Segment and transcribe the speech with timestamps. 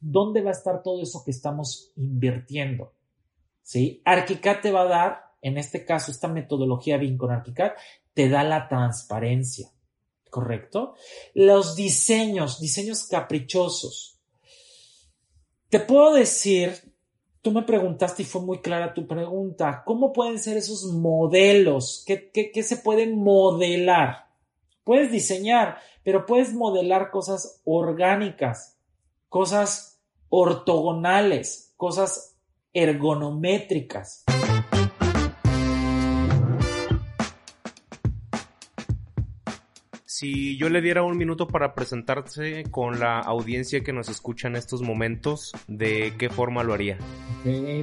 [0.00, 2.94] ¿dónde va a estar todo eso que estamos invirtiendo?
[3.62, 4.02] ¿Sí?
[4.04, 7.72] Arquicad te va a dar, en este caso, esta metodología BIM con Arquicad,
[8.14, 9.70] te da la transparencia,
[10.30, 10.94] ¿correcto?
[11.34, 14.18] Los diseños, diseños caprichosos.
[15.68, 16.94] Te puedo decir,
[17.42, 22.02] tú me preguntaste y fue muy clara tu pregunta, ¿cómo pueden ser esos modelos?
[22.06, 24.30] ¿Qué, qué se pueden modelar?
[24.82, 28.78] Puedes diseñar, pero puedes modelar cosas orgánicas,
[29.28, 29.89] cosas
[30.30, 32.36] ortogonales, cosas
[32.72, 34.24] ergonométricas.
[40.20, 44.56] Si yo le diera un minuto para presentarse con la audiencia que nos escucha en
[44.56, 46.98] estos momentos, ¿de qué forma lo haría?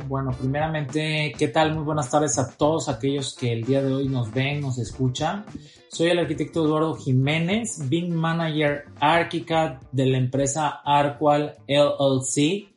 [0.08, 1.74] bueno, primeramente, ¿qué tal?
[1.74, 5.46] Muy buenas tardes a todos aquellos que el día de hoy nos ven, nos escuchan.
[5.88, 12.68] Soy el arquitecto Eduardo Jiménez, BIM Manager ArchiCAD de la empresa Arqual LLC,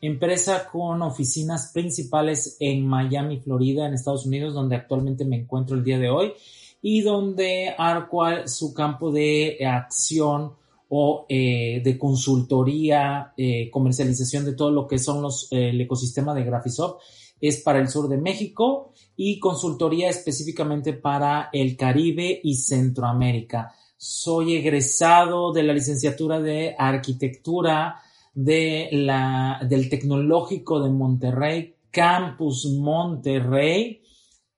[0.00, 5.82] empresa con oficinas principales en Miami, Florida, en Estados Unidos, donde actualmente me encuentro el
[5.82, 6.34] día de hoy
[6.82, 10.52] y donde Arqual su campo de acción
[10.88, 16.34] o eh, de consultoría, eh, comercialización de todo lo que son los, eh, el ecosistema
[16.34, 17.02] de Graphisoft
[17.40, 23.72] es para el sur de México y consultoría específicamente para el Caribe y Centroamérica.
[23.96, 28.00] Soy egresado de la licenciatura de arquitectura
[28.34, 34.00] de la, del Tecnológico de Monterrey, Campus Monterrey,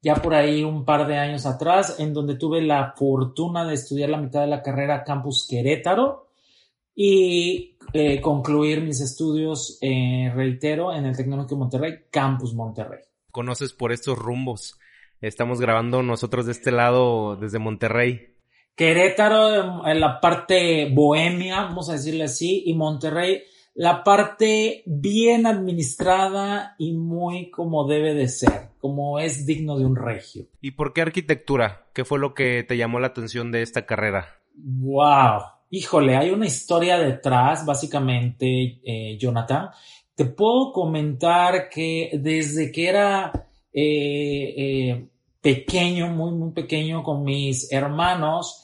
[0.03, 4.11] ya por ahí un par de años atrás, en donde tuve la fortuna de estudiar
[4.11, 6.29] la mitad de la carrera Campus Querétaro
[6.95, 13.01] y eh, concluir mis estudios, eh, reitero, en el Tecnológico Monterrey, Campus Monterrey.
[13.31, 14.79] ¿Conoces por estos rumbos?
[15.21, 18.35] Estamos grabando nosotros de este lado, desde Monterrey.
[18.75, 23.43] Querétaro, en la parte bohemia, vamos a decirle así, y Monterrey,
[23.75, 29.97] la parte bien administrada y muy como debe de ser, como es digno de un
[29.97, 30.47] regio.
[30.61, 31.87] ¿Y por qué arquitectura?
[31.95, 34.41] ¿Qué fue lo que te llamó la atención de esta carrera?
[34.55, 39.71] Wow, híjole, hay una historia detrás, básicamente, eh, Jonathan.
[40.15, 43.33] Te puedo comentar que desde que era
[43.73, 45.09] eh, eh,
[45.41, 48.60] pequeño, muy, muy pequeño con mis hermanos,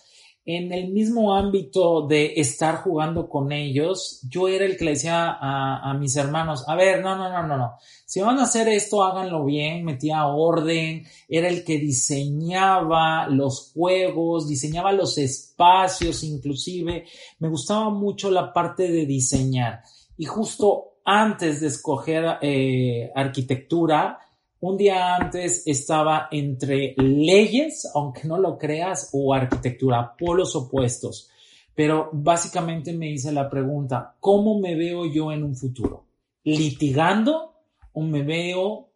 [0.49, 5.37] en el mismo ámbito de estar jugando con ellos, yo era el que le decía
[5.41, 7.73] a, mis hermanos, a ver, no, no, no, no, no,
[8.05, 14.47] si van a hacer esto, háganlo bien, metía orden, era el que diseñaba los juegos,
[14.47, 17.07] diseñaba los espacios inclusive,
[17.41, 19.83] me gustaba mucho la parte de diseñar.
[20.17, 24.21] Y justo antes de escoger eh, arquitectura,
[24.61, 31.31] un día antes estaba entre leyes, aunque no lo creas, o arquitectura, polos opuestos.
[31.75, 36.07] Pero básicamente me hice la pregunta, ¿cómo me veo yo en un futuro?
[36.45, 37.53] ¿Litigando
[37.93, 38.89] o me veo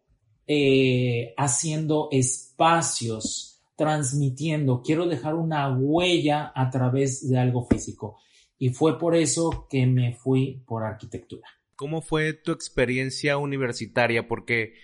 [0.47, 4.81] eh, haciendo espacios, transmitiendo?
[4.83, 8.17] Quiero dejar una huella a través de algo físico.
[8.59, 11.49] Y fue por eso que me fui por arquitectura.
[11.77, 14.27] ¿Cómo fue tu experiencia universitaria?
[14.27, 14.75] Porque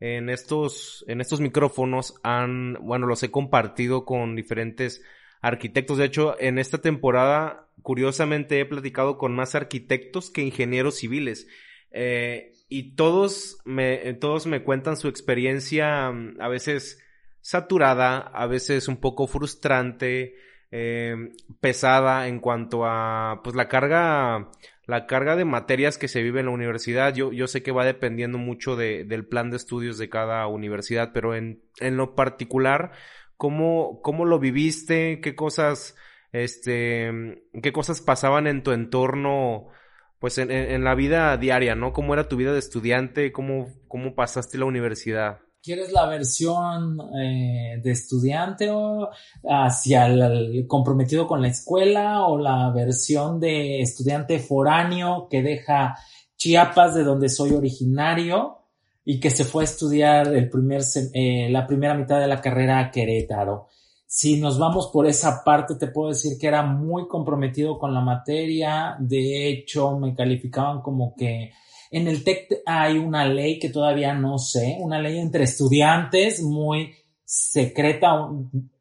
[0.00, 5.02] en estos, en estos micrófonos han, bueno, los he compartido con diferentes
[5.42, 5.98] arquitectos.
[5.98, 11.46] De hecho, en esta temporada, curiosamente, he platicado con más arquitectos que ingenieros civiles.
[11.92, 17.02] Eh, y todos me, todos me cuentan su experiencia mm, a veces
[17.42, 20.34] saturada, a veces un poco frustrante,
[20.70, 24.50] eh, pesada en cuanto a pues la carga
[24.90, 27.84] la carga de materias que se vive en la universidad, yo, yo sé que va
[27.84, 32.90] dependiendo mucho de, del plan de estudios de cada universidad, pero en, en lo particular,
[33.36, 35.20] ¿cómo, ¿cómo lo viviste?
[35.20, 35.96] ¿Qué cosas,
[36.32, 39.68] este, qué cosas pasaban en tu entorno,
[40.18, 41.92] pues en, la vida diaria, ¿no?
[41.92, 43.30] ¿Cómo era tu vida de estudiante?
[43.30, 45.38] ¿Cómo, cómo pasaste la universidad?
[45.62, 49.10] ¿Quieres la versión eh, de estudiante o
[49.44, 55.98] hacia el, comprometido con la escuela o la versión de estudiante foráneo que deja
[56.38, 58.56] Chiapas, de donde soy originario,
[59.04, 60.80] y que se fue a estudiar el primer,
[61.12, 63.68] eh, la primera mitad de la carrera a Querétaro?
[64.06, 68.00] Si nos vamos por esa parte, te puedo decir que era muy comprometido con la
[68.00, 68.96] materia.
[68.98, 71.52] De hecho, me calificaban como que
[71.90, 76.94] en el TEC hay una ley que todavía no sé, una ley entre estudiantes muy
[77.24, 78.28] secreta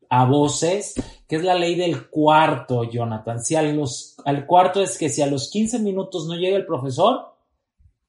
[0.10, 0.96] a voces,
[1.28, 3.44] que es la ley del cuarto, Jonathan.
[3.44, 6.66] Si a los, al cuarto es que si a los 15 minutos no llega el
[6.66, 7.36] profesor,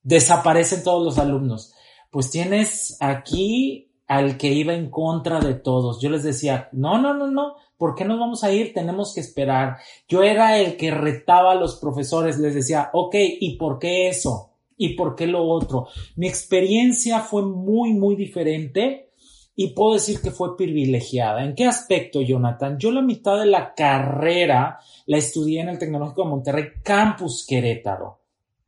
[0.03, 1.75] desaparecen todos los alumnos.
[2.11, 6.01] Pues tienes aquí al que iba en contra de todos.
[6.01, 8.75] Yo les decía, no, no, no, no, ¿por qué nos vamos a ir?
[8.75, 9.77] Tenemos que esperar.
[10.09, 14.50] Yo era el que retaba a los profesores, les decía, ok, ¿y por qué eso?
[14.81, 15.89] Y por qué lo otro.
[16.17, 19.11] Mi experiencia fue muy, muy diferente
[19.55, 21.45] y puedo decir que fue privilegiada.
[21.45, 22.79] ¿En qué aspecto, Jonathan?
[22.79, 28.21] Yo la mitad de la carrera la estudié en el Tecnológico de Monterrey, Campus Querétaro.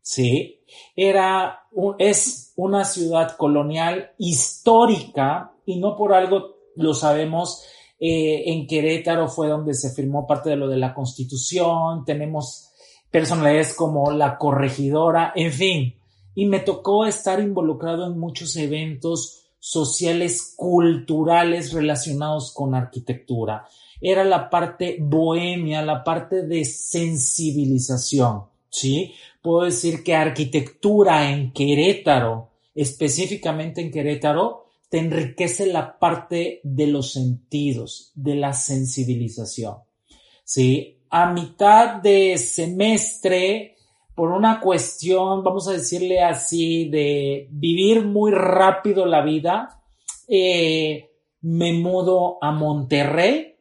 [0.02, 0.60] ¿Sí?
[0.94, 1.60] Era,
[1.98, 7.64] es una ciudad colonial histórica y no por algo lo sabemos.
[7.98, 12.04] Eh, en Querétaro fue donde se firmó parte de lo de la Constitución.
[12.04, 12.70] Tenemos
[13.10, 16.01] personalidades como la corregidora, en fin.
[16.34, 23.64] Y me tocó estar involucrado en muchos eventos sociales, culturales relacionados con arquitectura.
[24.00, 29.14] Era la parte bohemia, la parte de sensibilización, ¿sí?
[29.40, 37.12] Puedo decir que arquitectura en Querétaro, específicamente en Querétaro, te enriquece la parte de los
[37.12, 39.76] sentidos, de la sensibilización,
[40.44, 40.98] ¿sí?
[41.08, 43.71] A mitad de semestre
[44.14, 49.82] por una cuestión, vamos a decirle así, de vivir muy rápido la vida,
[50.28, 51.10] eh,
[51.42, 53.56] me mudo a Monterrey,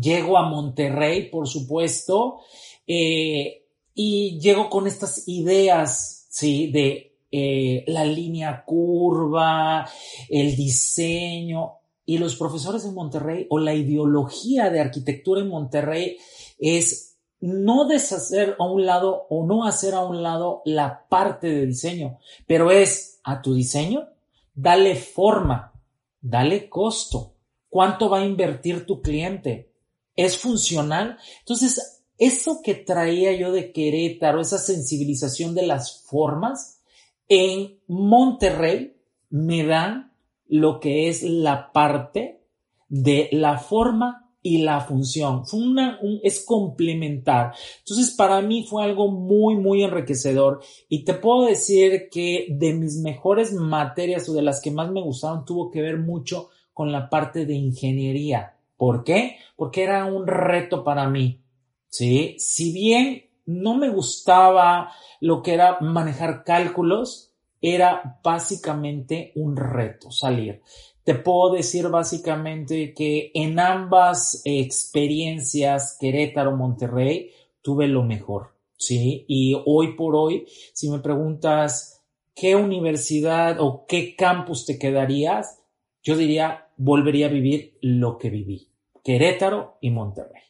[0.00, 2.40] llego a Monterrey, por supuesto,
[2.86, 6.68] eh, y llego con estas ideas, ¿sí?
[6.68, 9.88] De eh, la línea curva,
[10.28, 16.18] el diseño, y los profesores en Monterrey o la ideología de arquitectura en Monterrey
[16.58, 17.13] es
[17.44, 22.18] no deshacer a un lado o no hacer a un lado la parte de diseño,
[22.46, 24.08] pero es a tu diseño,
[24.54, 25.74] dale forma,
[26.22, 27.34] dale costo,
[27.68, 29.74] cuánto va a invertir tu cliente,
[30.16, 31.18] es funcional.
[31.40, 36.80] Entonces, eso que traía yo de Querétaro, esa sensibilización de las formas,
[37.28, 38.96] en Monterrey
[39.28, 40.14] me dan
[40.46, 42.42] lo que es la parte
[42.88, 45.46] de la forma y la función.
[45.46, 47.54] Fue una, es complementar.
[47.78, 50.60] Entonces, para mí fue algo muy, muy enriquecedor.
[50.86, 55.00] Y te puedo decir que de mis mejores materias o de las que más me
[55.00, 58.58] gustaron tuvo que ver mucho con la parte de ingeniería.
[58.76, 59.38] ¿Por qué?
[59.56, 61.40] Porque era un reto para mí.
[61.88, 67.32] Sí, si bien no me gustaba lo que era manejar cálculos,
[67.62, 70.60] era básicamente un reto salir
[71.04, 77.30] te puedo decir básicamente que en ambas experiencias, Querétaro, Monterrey,
[77.60, 79.24] tuve lo mejor, ¿sí?
[79.28, 82.02] Y hoy por hoy, si me preguntas
[82.34, 85.62] qué universidad o qué campus te quedarías,
[86.02, 88.68] yo diría, volvería a vivir lo que viví,
[89.04, 90.42] Querétaro y Monterrey.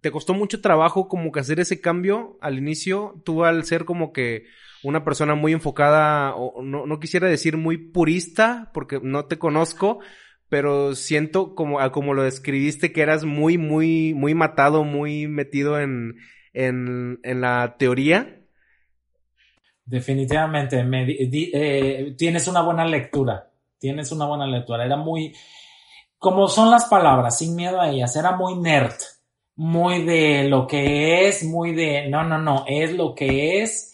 [0.00, 3.20] ¿Te costó mucho trabajo como que hacer ese cambio al inicio?
[3.24, 4.44] Tú al ser como que
[4.84, 10.00] una persona muy enfocada, no, no quisiera decir muy purista, porque no te conozco,
[10.48, 16.16] pero siento como, como lo describiste, que eras muy, muy, muy matado, muy metido en,
[16.52, 18.42] en, en la teoría.
[19.86, 24.84] Definitivamente, me, eh, tienes una buena lectura, tienes una buena lectura.
[24.84, 25.34] Era muy,
[26.18, 28.94] como son las palabras, sin miedo a ellas, era muy nerd,
[29.56, 33.93] muy de lo que es, muy de, no, no, no, es lo que es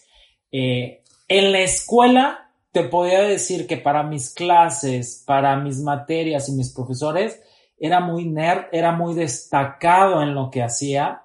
[0.51, 6.53] eh, en la escuela te podía decir que para mis clases, para mis materias y
[6.53, 7.41] mis profesores,
[7.77, 11.23] era muy nerd, era muy destacado en lo que hacía,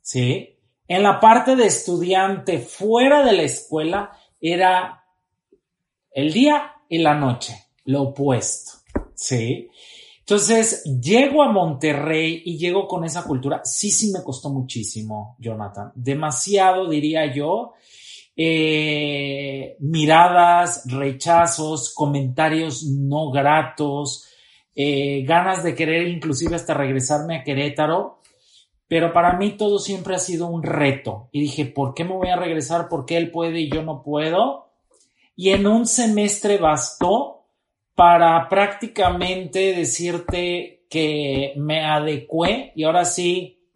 [0.00, 0.56] ¿sí?
[0.88, 4.10] En la parte de estudiante fuera de la escuela
[4.40, 5.04] era
[6.10, 8.78] el día y la noche, lo opuesto,
[9.14, 9.68] ¿sí?
[10.20, 13.62] Entonces, llego a Monterrey y llego con esa cultura.
[13.64, 15.90] Sí, sí me costó muchísimo, Jonathan.
[15.94, 17.72] Demasiado, diría yo
[18.40, 24.28] eh, miradas, rechazos, comentarios no gratos,
[24.76, 28.20] eh, ganas de querer inclusive hasta regresarme a Querétaro,
[28.86, 31.28] pero para mí todo siempre ha sido un reto.
[31.32, 32.88] Y dije, ¿por qué me voy a regresar?
[32.88, 34.70] ¿Por qué él puede y yo no puedo?
[35.34, 37.48] Y en un semestre bastó
[37.96, 43.68] para prácticamente decirte que me adecué y ahora sí,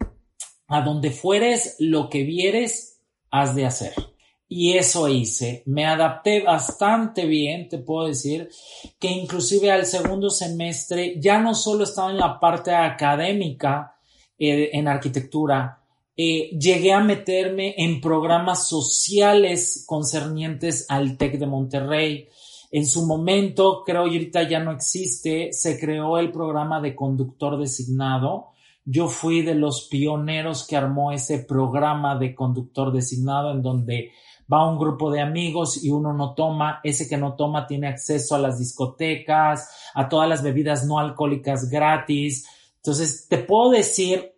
[0.69, 4.12] a donde fueres, lo que vieres, has de hacer
[4.54, 5.62] y eso hice.
[5.64, 8.50] Me adapté bastante bien, te puedo decir,
[8.99, 13.97] que inclusive al segundo semestre ya no solo estaba en la parte académica
[14.38, 15.80] eh, en arquitectura,
[16.14, 22.28] eh, llegué a meterme en programas sociales concernientes al TEC de Monterrey.
[22.71, 27.59] En su momento, creo que ahorita ya no existe, se creó el programa de conductor
[27.59, 28.49] designado.
[28.85, 34.11] Yo fui de los pioneros que armó ese programa de conductor designado en donde
[34.52, 38.35] va un grupo de amigos y uno no toma, ese que no toma tiene acceso
[38.35, 42.47] a las discotecas, a todas las bebidas no alcohólicas gratis.
[42.76, 44.35] Entonces, te puedo decir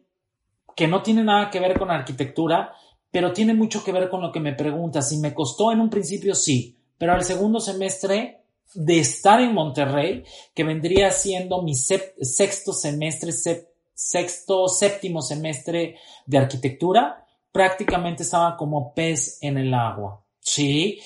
[0.76, 2.72] que no tiene nada que ver con arquitectura,
[3.10, 5.08] pero tiene mucho que ver con lo que me preguntas.
[5.08, 8.42] Si me costó en un principio, sí, pero al segundo semestre
[8.74, 13.32] de estar en Monterrey, que vendría siendo mi sexto semestre,
[13.94, 17.23] sexto, séptimo semestre de arquitectura,
[17.54, 20.24] prácticamente estaba como pez en el agua.
[20.40, 20.98] Sí,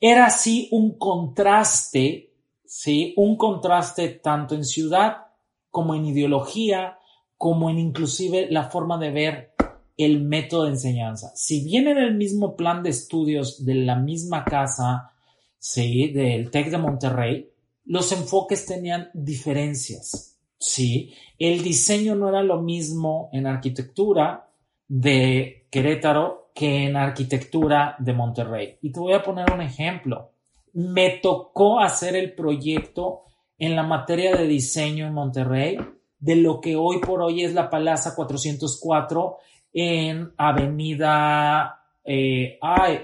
[0.00, 2.34] era así un contraste,
[2.66, 5.28] sí, un contraste tanto en ciudad
[5.70, 6.98] como en ideología,
[7.36, 9.54] como en inclusive la forma de ver
[9.96, 11.30] el método de enseñanza.
[11.36, 15.12] Si viene del mismo plan de estudios de la misma casa,
[15.56, 17.50] sí, del TEC de Monterrey,
[17.84, 21.14] los enfoques tenían diferencias, sí.
[21.38, 24.50] El diseño no era lo mismo en arquitectura
[24.88, 28.76] de Querétaro que en arquitectura de Monterrey.
[28.82, 30.32] Y te voy a poner un ejemplo.
[30.74, 33.22] Me tocó hacer el proyecto
[33.58, 35.78] en la materia de diseño en Monterrey
[36.18, 39.38] de lo que hoy por hoy es la Palaza 404
[39.72, 42.58] en Avenida eh,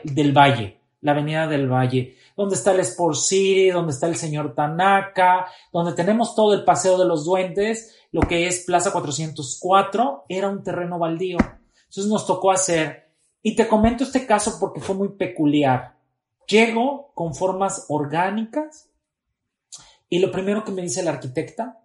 [0.04, 4.54] del Valle, la Avenida del Valle, donde está el Sport City, donde está el señor
[4.54, 10.50] Tanaka, donde tenemos todo el Paseo de los Duendes, lo que es Plaza 404, era
[10.50, 11.38] un terreno baldío.
[11.88, 13.08] Entonces nos tocó hacer,
[13.42, 15.96] y te comento este caso porque fue muy peculiar.
[16.46, 18.90] Llego con formas orgánicas
[20.08, 21.84] y lo primero que me dice la arquitecta,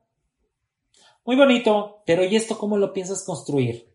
[1.25, 3.89] muy bonito, pero ¿y esto cómo lo piensas construir?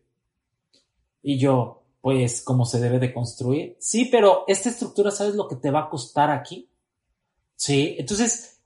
[1.21, 3.77] Y yo, pues, ¿cómo se debe de construir?
[3.79, 6.71] Sí, pero esta estructura, ¿sabes lo que te va a costar aquí?
[7.55, 8.61] Sí, entonces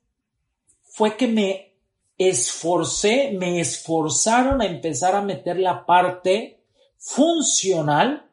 [0.83, 1.75] fue que me
[2.17, 6.62] esforcé, me esforzaron a empezar a meter la parte
[7.03, 8.29] funcional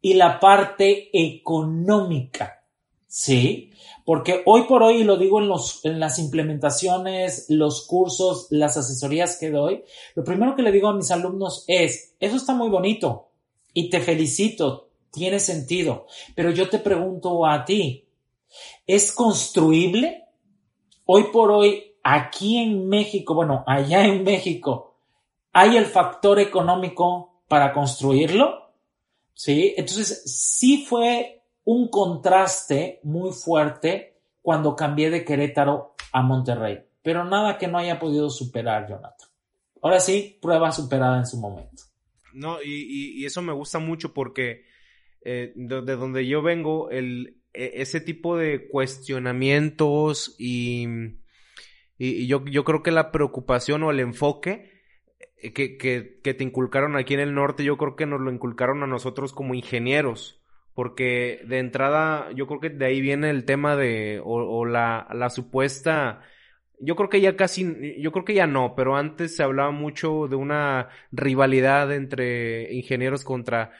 [0.00, 2.64] y la parte económica.
[3.06, 3.72] Sí,
[4.04, 8.76] porque hoy por hoy, y lo digo en, los, en las implementaciones, los cursos, las
[8.76, 9.82] asesorías que doy,
[10.14, 13.28] lo primero que le digo a mis alumnos es, eso está muy bonito
[13.72, 18.06] y te felicito, tiene sentido, pero yo te pregunto a ti,
[18.86, 20.24] ¿es construible?
[21.04, 24.96] Hoy por hoy, aquí en México, bueno, allá en México,
[25.52, 28.72] ¿hay el factor económico para construirlo?
[29.34, 37.24] Sí, entonces sí fue un contraste muy fuerte cuando cambié de Querétaro a Monterrey, pero
[37.24, 39.28] nada que no haya podido superar, Jonathan.
[39.82, 41.84] Ahora sí, prueba superada en su momento.
[42.32, 44.64] No, y, eso me gusta mucho porque
[45.24, 50.86] eh, de, donde yo vengo, el, e, ese tipo de cuestionamientos y,
[51.96, 54.77] y yo, yo, creo que la preocupación o el enfoque
[55.40, 58.82] que, que, que te inculcaron aquí en el norte, yo creo que nos lo inculcaron
[58.82, 60.38] a nosotros como ingenieros
[60.78, 65.28] porque de entrada yo creo que de ahí viene el tema de, o, la, la,
[65.28, 66.20] supuesta,
[66.78, 70.28] yo creo que ya casi, yo creo que ya no, pero antes se hablaba mucho
[70.28, 73.72] de una rivalidad entre ingenieros contra,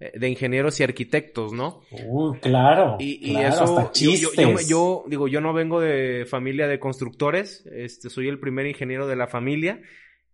[0.00, 1.82] eh, de ingenieros y arquitectos, ¿no?
[2.06, 2.96] Uy, claro.
[3.00, 4.66] Y, eso, hasta chistes.
[4.66, 9.16] Yo, digo, yo no vengo de familia de constructores, este, soy el primer ingeniero de
[9.16, 9.82] la familia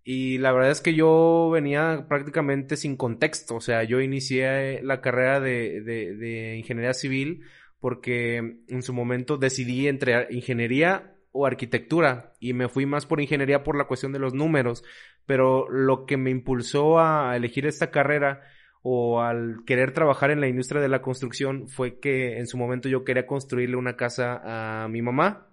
[0.05, 5.01] y la verdad es que yo venía prácticamente sin contexto, o sea, yo inicié la
[5.01, 7.43] carrera de, de, de ingeniería civil
[7.79, 8.37] porque
[8.69, 13.77] en su momento decidí entre ingeniería o arquitectura y me fui más por ingeniería por
[13.77, 14.85] la cuestión de los números,
[15.27, 18.43] pero lo que me impulsó a elegir esta carrera
[18.83, 22.89] o al querer trabajar en la industria de la construcción fue que en su momento
[22.89, 25.49] yo quería construirle una casa a mi mamá.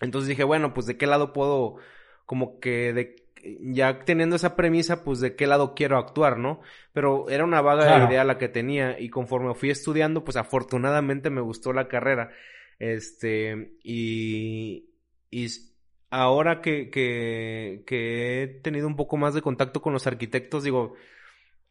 [0.00, 1.76] Entonces dije, bueno, pues de qué lado puedo
[2.26, 3.23] como que de
[3.60, 6.60] ya teniendo esa premisa, pues de qué lado quiero actuar, ¿no?
[6.92, 11.40] Pero era una vaga idea la que tenía y conforme fui estudiando, pues afortunadamente me
[11.40, 12.30] gustó la carrera.
[12.78, 14.90] Este, y,
[15.30, 15.46] y
[16.10, 20.94] ahora que, que, que he tenido un poco más de contacto con los arquitectos, digo,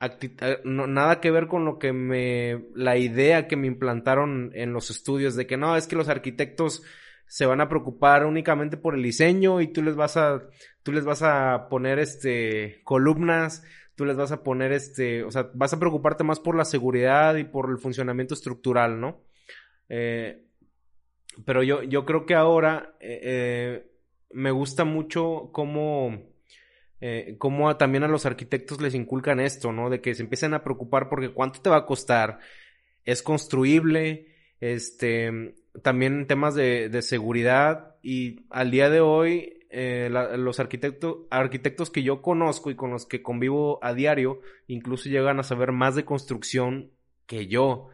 [0.02, 4.90] eh, nada que ver con lo que me, la idea que me implantaron en los
[4.90, 6.84] estudios de que no, es que los arquitectos
[7.28, 10.44] se van a preocupar únicamente por el diseño y tú les vas a,
[10.84, 13.64] tú les vas a poner este, columnas,
[13.96, 17.36] tú les vas a poner este, o sea, vas a preocuparte más por la seguridad
[17.36, 19.22] y por el funcionamiento estructural, ¿no?
[19.90, 20.46] Eh,
[21.46, 23.92] pero yo, yo creo que ahora eh, eh,
[24.32, 26.32] me gusta mucho cómo,
[27.38, 29.90] cómo también a los arquitectos les inculcan esto, ¿no?
[29.90, 32.40] De que se empiecen a preocupar porque cuánto te va a costar,
[33.04, 34.28] es construible,
[34.60, 41.90] este, también temas de, de seguridad y al día de hoy eh, los arquitectos, arquitectos
[41.90, 45.96] que yo conozco y con los que convivo a diario incluso llegan a saber más
[45.96, 46.92] de construcción
[47.26, 47.90] que yo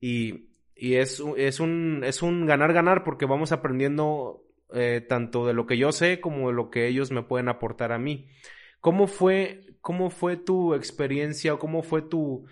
[0.00, 5.66] y, y es, es, un, es un ganar-ganar porque vamos aprendiendo eh, tanto de lo
[5.66, 8.28] que yo sé como de lo que ellos me pueden aportar a mí.
[8.80, 12.44] ¿Cómo fue, cómo fue tu experiencia o cómo fue tu,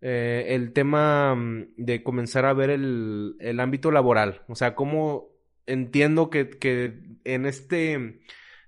[0.00, 4.42] eh, el tema mm, de comenzar a ver el, el ámbito laboral.
[4.48, 5.28] O sea, cómo
[5.66, 8.20] entiendo que, que en este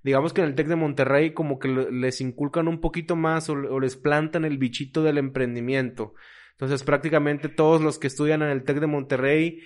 [0.02, 3.80] digamos que en el TEC de Monterrey como que les inculcan un poquito más o,
[3.80, 6.14] les plantan el bichito del emprendimiento.
[6.52, 9.60] Entonces prácticamente todos los que estudian en el TEC de Monterrey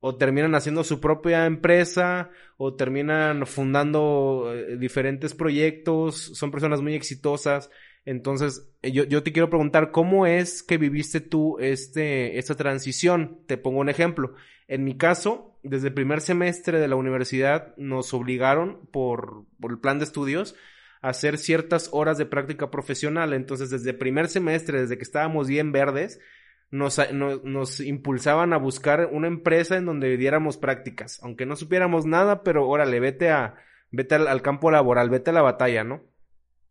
[0.00, 6.94] o terminan haciendo su propia empresa o terminan fundando eh, diferentes proyectos, son personas muy
[6.94, 7.70] exitosas.
[8.08, 13.40] Entonces, eh, yo, yo, te quiero preguntar, ¿cómo es que viviste tú este, esta transición?
[13.46, 14.32] Te pongo un ejemplo.
[14.66, 19.78] En mi caso, desde el primer semestre de la universidad nos obligaron por, por el
[19.78, 20.54] plan de estudios
[21.02, 23.34] a hacer ciertas horas de práctica profesional.
[23.34, 26.18] Entonces, desde el primer semestre, desde que estábamos bien verdes,
[26.70, 32.42] nos, nos, impulsaban a buscar una empresa en donde diéramos prácticas, aunque no supiéramos nada,
[32.42, 33.56] pero órale, vete a,
[33.90, 36.02] vete al, campo laboral, vete a la batalla, ¿no?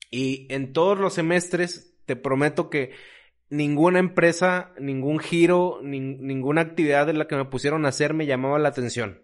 [0.10, 2.92] Y en todos los semestres, te prometo que
[3.50, 8.60] ninguna empresa, ningún giro, ninguna actividad en la que me pusieron a hacer me llamaba
[8.60, 9.22] la atención.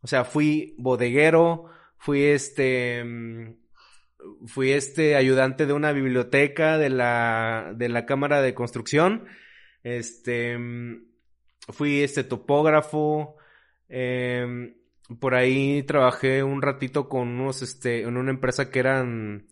[0.00, 3.54] O sea, fui bodeguero, fui este, mm,
[4.46, 9.26] fui este ayudante de una biblioteca de la, de la Cámara de Construcción,
[9.82, 11.06] este, mm,
[11.70, 13.36] fui este topógrafo,
[13.88, 14.74] em,
[15.20, 19.46] por ahí trabajé un ratito con unos, este, en una empresa que eran,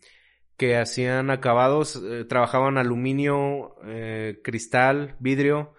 [0.57, 5.75] que hacían acabados, eh, trabajaban aluminio, eh, cristal, vidrio,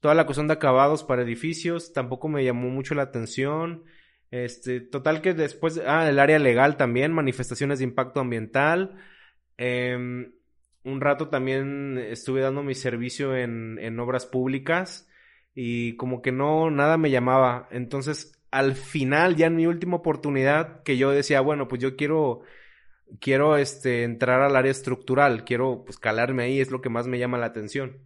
[0.00, 3.84] toda la cuestión de acabados para edificios, tampoco me llamó mucho la atención.
[4.30, 8.96] Este, total que después, ah, el área legal también, manifestaciones de impacto ambiental.
[9.58, 9.96] Eh,
[10.84, 15.08] un rato también estuve dando mi servicio en, en obras públicas
[15.54, 17.68] y como que no, nada me llamaba.
[17.70, 22.42] Entonces, al final, ya en mi última oportunidad, que yo decía, bueno, pues yo quiero,
[23.20, 27.18] quiero, este, entrar al área estructural, quiero, pues, calarme ahí, es lo que más me
[27.18, 27.98] llama la atención.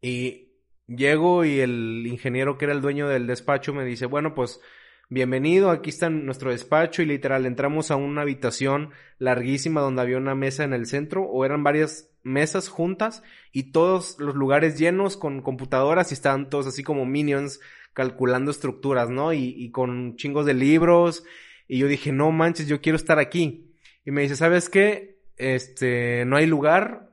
[0.00, 0.52] Y
[0.86, 4.60] llego y el ingeniero que era el dueño del despacho me dice, bueno, pues,
[5.08, 10.34] bienvenido, aquí está nuestro despacho y literal entramos a una habitación larguísima donde había una
[10.34, 15.42] mesa en el centro o eran varias mesas juntas y todos los lugares llenos con
[15.42, 17.60] computadoras y estaban todos así como minions
[17.92, 19.32] calculando estructuras, ¿no?
[19.32, 21.24] Y, y con chingos de libros
[21.68, 23.72] y yo dije, no manches, yo quiero estar aquí.
[24.06, 25.18] Y me dice, ¿sabes qué?
[25.36, 27.10] Este, no hay lugar,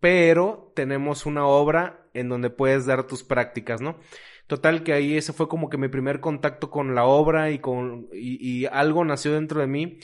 [0.00, 3.98] pero tenemos una obra en donde puedes dar tus prácticas, ¿no?
[4.46, 8.08] Total que ahí ese fue como que mi primer contacto con la obra y con
[8.12, 9.98] y, algo nació dentro de mí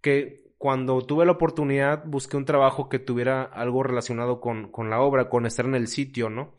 [0.00, 5.00] que cuando tuve la oportunidad busqué un trabajo que tuviera algo relacionado con, con la
[5.00, 6.56] obra, con estar en el sitio, ¿no?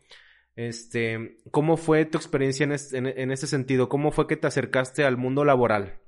[0.56, 2.72] Este, ¿cómo fue tu experiencia en,
[3.06, 3.88] en, ese sentido?
[3.88, 6.00] ¿Cómo fue que te acercaste al mundo laboral?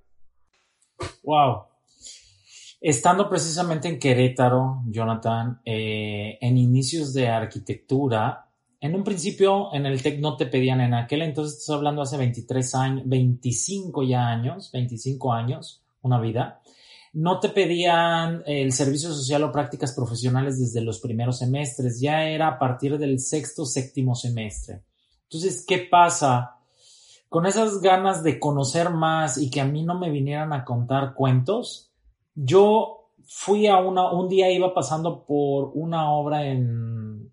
[1.23, 1.70] Wow.
[2.81, 8.49] Estando precisamente en Querétaro, Jonathan, eh, en inicios de arquitectura,
[8.81, 12.17] en un principio en el TEC no te pedían en aquel entonces, estoy hablando hace
[12.17, 16.63] 23 años, 25 ya años, 25 años, una vida,
[17.13, 22.49] no te pedían el servicio social o prácticas profesionales desde los primeros semestres, ya era
[22.49, 24.85] a partir del sexto, séptimo semestre.
[25.25, 26.57] Entonces, ¿qué pasa?
[27.29, 31.13] Con esas ganas de conocer más y que a mí no me vinieran a contar
[31.13, 31.90] cuentos,
[32.43, 37.33] yo fui a una, un día iba pasando por una obra en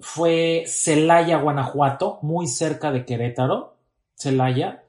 [0.00, 3.76] fue Celaya, Guanajuato, muy cerca de Querétaro,
[4.14, 4.84] Celaya.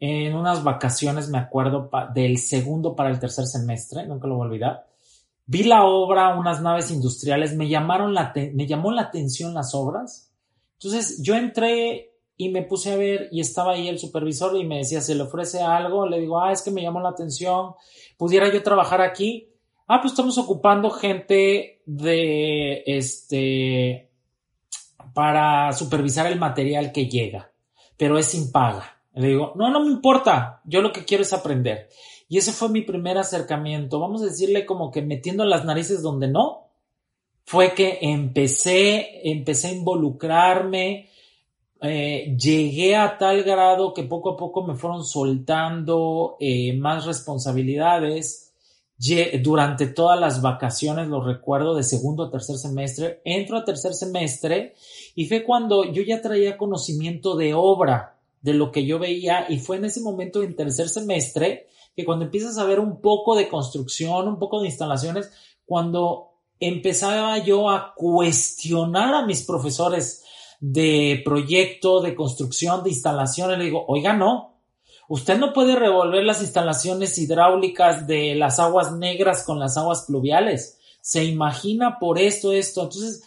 [0.00, 4.48] En unas vacaciones, me acuerdo, del segundo para el tercer semestre, nunca lo voy a
[4.48, 4.86] olvidar.
[5.46, 10.30] Vi la obra, unas naves industriales, me llamaron la, me llamó la atención las obras.
[10.78, 14.78] Entonces yo entré y me puse a ver y estaba ahí el supervisor y me
[14.78, 16.06] decía, ¿se le ofrece algo?
[16.06, 17.74] Le digo, ah, es que me llamó la atención,
[18.16, 19.48] pudiera yo trabajar aquí.
[19.86, 24.10] Ah, pues estamos ocupando gente de, este,
[25.12, 27.52] para supervisar el material que llega,
[27.96, 28.98] pero es sin paga.
[29.14, 31.88] Le digo, no, no me importa, yo lo que quiero es aprender.
[32.28, 36.26] Y ese fue mi primer acercamiento, vamos a decirle como que metiendo las narices donde
[36.26, 36.64] no,
[37.44, 41.10] fue que empecé, empecé a involucrarme,
[41.86, 48.44] eh, llegué a tal grado que poco a poco me fueron soltando eh, más responsabilidades,
[49.42, 54.74] durante todas las vacaciones, lo recuerdo, de segundo a tercer semestre, entro a tercer semestre
[55.14, 59.58] y fue cuando yo ya traía conocimiento de obra, de lo que yo veía, y
[59.58, 61.66] fue en ese momento en tercer semestre
[61.96, 65.30] que cuando empiezas a ver un poco de construcción, un poco de instalaciones,
[65.66, 70.23] cuando empezaba yo a cuestionar a mis profesores
[70.60, 74.54] de proyecto, de construcción, de instalaciones, le digo, oiga, no,
[75.08, 80.78] Usted no puede revolver las instalaciones hidráulicas de las aguas negras con las aguas pluviales.
[81.00, 82.84] Se imagina por esto, esto.
[82.84, 83.22] Entonces,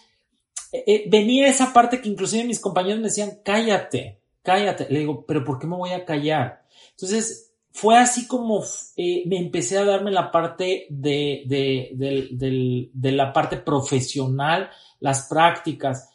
[0.72, 4.88] eh, eh, venía esa parte que inclusive mis compañeros me decían, cállate, cállate.
[4.90, 6.64] Le digo, pero ¿por qué me voy a callar?
[6.92, 8.64] Entonces, fue así como
[8.96, 16.10] eh, me empecé a darme la parte de, de, de, la parte profesional, las prácticas.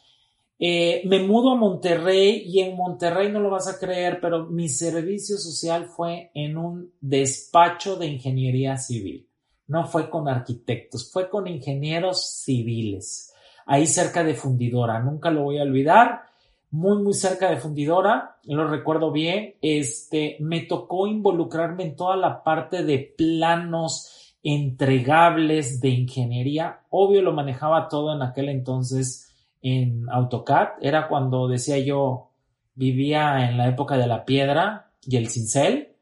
[1.05, 5.37] Me mudo a Monterrey y en Monterrey no lo vas a creer, pero mi servicio
[5.37, 9.27] social fue en un despacho de ingeniería civil.
[9.67, 13.33] No fue con arquitectos, fue con ingenieros civiles
[13.65, 14.99] ahí cerca de Fundidora.
[14.99, 16.23] Nunca lo voy a olvidar.
[16.71, 19.55] Muy, muy cerca de Fundidora, lo recuerdo bien.
[19.61, 26.81] Este, me tocó involucrarme en toda la parte de planos entregables de ingeniería.
[26.89, 29.32] Obvio lo manejaba todo en aquel entonces
[29.63, 30.73] en AutoCAD.
[30.81, 32.29] Era cuando decía yo
[32.75, 35.95] vivía en la época de la piedra y el cincel.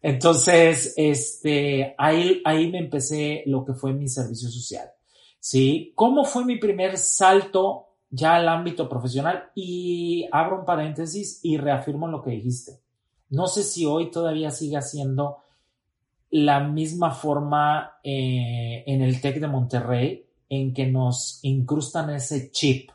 [0.00, 4.88] Entonces, este, ahí, ahí me empecé lo que fue mi servicio social.
[5.42, 5.92] ¿sí?
[5.96, 9.50] ¿Cómo fue mi primer salto ya al ámbito profesional?
[9.56, 12.78] Y abro un paréntesis y reafirmo lo que dijiste.
[13.28, 15.38] No sé si hoy todavía sigue siendo
[16.30, 22.90] la misma forma eh, en el TEC de Monterrey en que nos incrustan ese chip.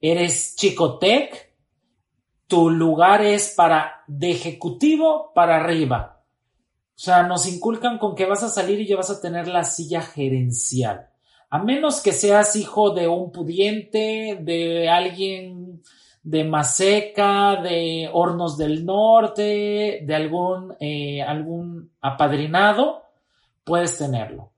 [0.00, 1.52] Eres chico tech,
[2.46, 6.22] tu lugar es para de ejecutivo para arriba.
[6.96, 9.64] O sea, nos inculcan con que vas a salir y ya vas a tener la
[9.64, 11.10] silla gerencial
[11.50, 15.82] a menos que seas hijo de un pudiente, de alguien
[16.22, 23.02] de Maseca, de Hornos del Norte, de algún, eh, algún apadrinado,
[23.64, 24.52] puedes tenerlo.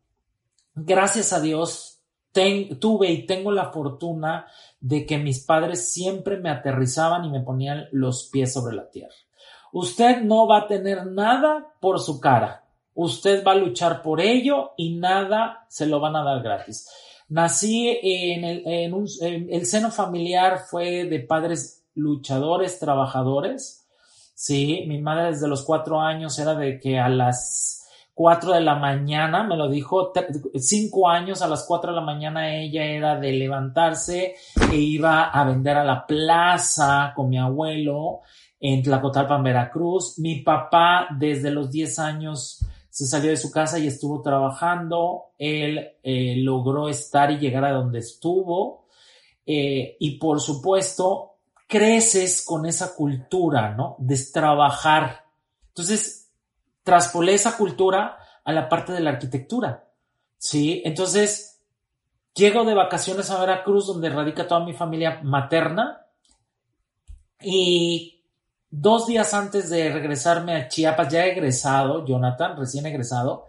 [0.75, 1.92] Gracias a Dios,
[2.33, 4.47] tuve y tengo la fortuna
[4.81, 9.15] de que mis padres siempre me aterrizaban y me ponían los pies sobre la tierra.
[9.73, 12.65] Usted no va a tener nada por su cara.
[12.95, 16.89] Usted va a luchar por ello y nada se lo van a dar gratis.
[17.29, 23.87] Nací en el, en el seno familiar fue de padres luchadores, trabajadores.
[24.35, 27.82] Sí, mi madre desde los cuatro años era de que a las
[28.15, 30.13] cuatro de la mañana, me lo dijo,
[30.57, 34.35] cinco años a las cuatro de la mañana ella era de levantarse
[34.71, 38.21] e iba a vender a la plaza con mi abuelo
[38.61, 40.19] en Tlacotalpan, Veracruz.
[40.19, 45.93] Mi papá desde los diez años se salió de su casa y estuvo trabajando, él
[46.03, 48.87] eh, logró estar y llegar a donde estuvo
[49.47, 53.97] eh, y por supuesto creces con esa cultura, ¿no?
[53.99, 55.25] De trabajar.
[55.69, 56.22] Entonces,
[56.83, 59.89] traspolé esa cultura a la parte de la arquitectura,
[60.39, 60.83] ¿sí?
[60.85, 61.61] Entonces,
[62.35, 66.07] llego de vacaciones a Veracruz, donde radica toda mi familia materna,
[67.41, 68.25] y
[68.71, 73.47] dos días antes de regresarme a Chiapas, ya egresado, Jonathan, recién egresado,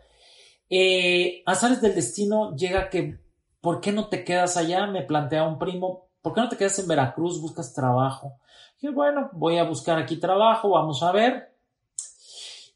[0.70, 3.20] eh, azares del destino llega que,
[3.62, 4.88] ¿por qué no te quedas allá?
[4.88, 7.40] Me plantea un primo, ¿por qué no te quedas en Veracruz?
[7.40, 8.40] Buscas trabajo.
[8.82, 11.53] Y bueno, voy a buscar aquí trabajo, vamos a ver.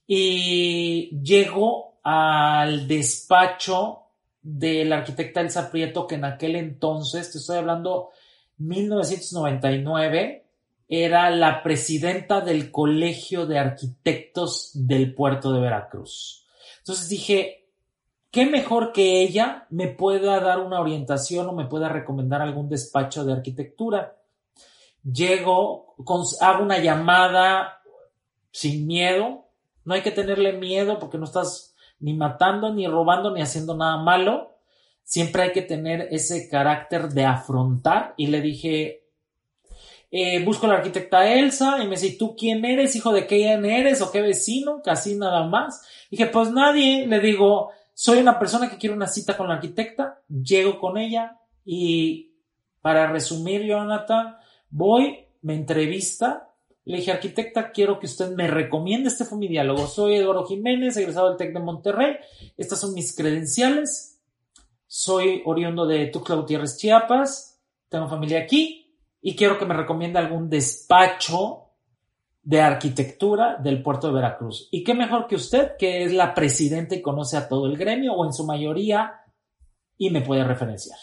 [0.08, 4.04] Y llego al despacho
[4.42, 8.12] de la arquitecta Elsa Prieto, que en aquel entonces, te estoy hablando
[8.58, 10.46] 1999,
[10.88, 16.46] era la presidenta del Colegio de Arquitectos del puerto de Veracruz.
[16.80, 17.68] Entonces dije,
[18.32, 23.26] ¿qué mejor que ella me pueda dar una orientación o me pueda recomendar algún despacho
[23.26, 24.16] de arquitectura?
[25.04, 25.96] Llego,
[26.40, 27.82] hago una llamada
[28.52, 29.47] sin miedo,
[29.88, 33.96] no hay que tenerle miedo porque no estás ni matando, ni robando, ni haciendo nada
[33.96, 34.58] malo.
[35.02, 39.06] Siempre hay que tener ese carácter de afrontar y le dije,
[40.12, 42.98] eh, busco a la arquitecta Elsa y me dice, ¿tú quién eres?
[42.98, 44.02] ¿Hijo de quién eres?
[44.02, 44.82] ¿O qué vecino?
[44.84, 45.88] Casi nada más.
[46.12, 47.08] dije, pues nadie.
[47.08, 50.20] Le digo, soy una persona que quiere una cita con la arquitecta.
[50.28, 52.34] Llego con ella y
[52.82, 54.36] para resumir, Jonathan,
[54.70, 56.50] voy, me entrevista.
[56.88, 59.10] Le dije, arquitecta, quiero que usted me recomiende.
[59.10, 59.88] Este fue mi diálogo.
[59.88, 62.16] Soy Eduardo Jiménez, egresado del TEC de Monterrey.
[62.56, 64.22] Estas son mis credenciales.
[64.88, 67.60] Soy oriundo de Tuxtla Gutiérrez, Chiapas.
[67.90, 71.66] Tengo familia aquí y quiero que me recomiende algún despacho
[72.42, 74.70] de arquitectura del puerto de Veracruz.
[74.72, 78.14] Y qué mejor que usted, que es la presidenta y conoce a todo el gremio
[78.14, 79.26] o en su mayoría
[79.98, 80.98] y me puede referenciar.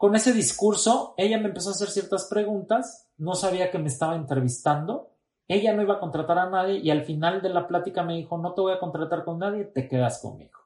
[0.00, 4.16] Con ese discurso, ella me empezó a hacer ciertas preguntas, no sabía que me estaba
[4.16, 5.10] entrevistando,
[5.46, 8.38] ella no iba a contratar a nadie y al final de la plática me dijo,
[8.38, 10.58] no te voy a contratar con nadie, te quedas conmigo.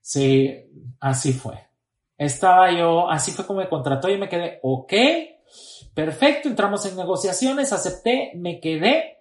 [0.00, 0.54] Sí,
[1.00, 1.66] así fue.
[2.16, 4.92] Estaba yo, así fue como me contrató y me quedé, ok,
[5.94, 9.18] Perfecto, entramos en negociaciones, acepté, me quedé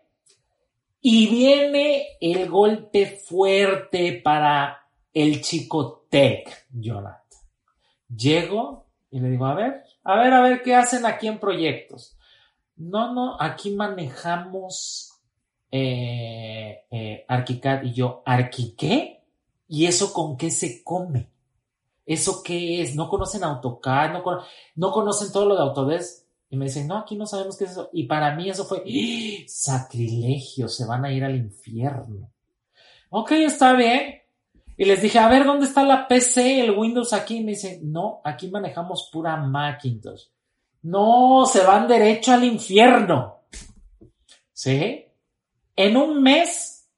[1.01, 7.23] y viene el golpe fuerte para el chico Tech, Jonathan.
[8.15, 12.17] Llego Y le digo, a ver, a ver, a ver, ¿qué hacen aquí en proyectos?
[12.75, 15.17] No, no, aquí manejamos
[15.71, 17.25] eh, eh,
[17.83, 19.23] y yo, ¿Arqui qué?
[19.67, 21.29] ¿Y eso con qué se come?
[22.05, 22.95] ¿Eso qué es?
[22.95, 24.13] ¿No conocen AutoCAD?
[24.13, 24.23] ¿No,
[24.75, 26.25] no conocen todo lo de Autodesk?
[26.49, 27.89] Y me dicen, no, aquí no sabemos qué es eso.
[27.91, 29.43] Y para mí eso fue ¡Ah!
[29.47, 32.31] sacrilegio, se van a ir al infierno.
[33.09, 34.21] Ok, está bien.
[34.77, 37.37] Y les dije, a ver, ¿dónde está la PC, el Windows aquí?
[37.37, 40.25] Y me dicen, no, aquí manejamos pura Macintosh.
[40.83, 43.41] No, se van derecho al infierno.
[44.53, 45.05] ¿Sí?
[45.75, 46.89] En un mes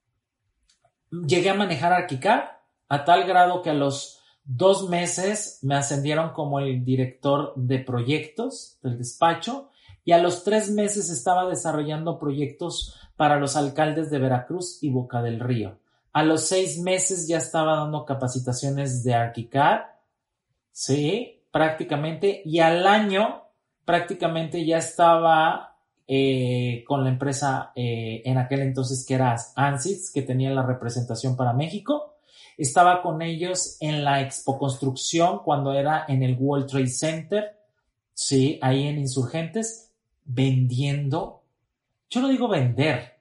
[1.10, 2.42] llegué a manejar ArchiCAD
[2.90, 8.78] a tal grado que a los dos meses me ascendieron como el director de proyectos
[8.82, 9.70] del despacho
[10.04, 15.22] y a los tres meses estaba desarrollando proyectos para los alcaldes de Veracruz y Boca
[15.22, 15.78] del Río.
[16.12, 19.82] A los seis meses ya estaba dando capacitaciones de ArchiCAD,
[20.72, 23.44] sí, prácticamente, y al año
[23.86, 30.24] prácticamente ya estaba eh, con la empresa eh, en aquel entonces que era ANSYS, que
[30.24, 32.16] tenía la representación para México.
[32.58, 37.60] Estaba con ellos en la Expo Construcción cuando era en el World Trade Center,
[38.14, 39.92] sí, ahí en Insurgentes,
[40.26, 41.44] vendiendo,
[42.10, 43.20] yo no digo vender,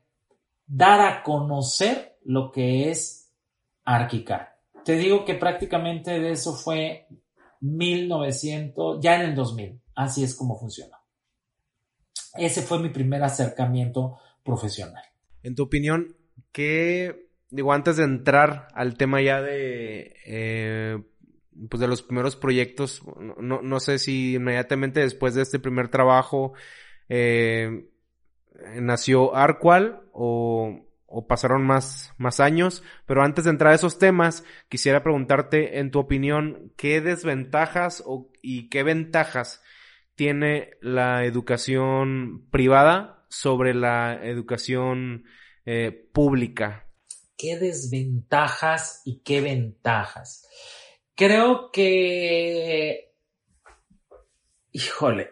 [0.67, 3.33] dar a conocer lo que es
[3.87, 4.49] ArchiCAD.
[4.85, 7.07] Te digo que prácticamente de eso fue
[7.63, 9.81] 1900, ya en el 2000.
[9.95, 10.99] Así es como funciona.
[12.35, 15.03] Ese fue mi primer acercamiento profesional.
[15.43, 16.17] En tu opinión,
[16.53, 21.03] ¿qué, digo, antes de entrar al tema ya de, eh,
[21.71, 23.03] pues de los primeros proyectos,
[23.39, 26.53] no, sé si inmediatamente después de este primer trabajo
[27.09, 27.89] eh,
[28.77, 34.45] nació Arqual o o pasaron más, más años, pero antes de entrar a esos temas,
[34.69, 39.63] quisiera preguntarte, en tu opinión, ¿qué desventajas o, y qué ventajas
[40.15, 45.25] tiene la educación privada sobre la educación
[45.65, 46.91] eh, pública?
[47.39, 50.47] ¿Qué desventajas y qué ventajas?
[51.15, 53.15] Creo que,
[54.73, 55.31] híjole,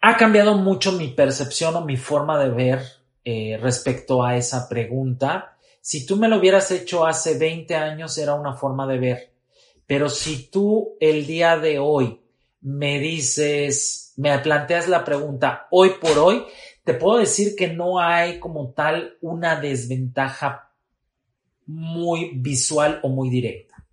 [0.00, 2.95] ha cambiado mucho mi percepción o mi forma de ver
[3.28, 5.56] eh, respecto a esa pregunta.
[5.80, 9.32] Si tú me lo hubieras hecho hace 20 años era una forma de ver,
[9.84, 12.20] pero si tú el día de hoy
[12.60, 16.44] me dices, me planteas la pregunta hoy por hoy,
[16.84, 20.70] te puedo decir que no hay como tal una desventaja
[21.66, 23.84] muy visual o muy directa.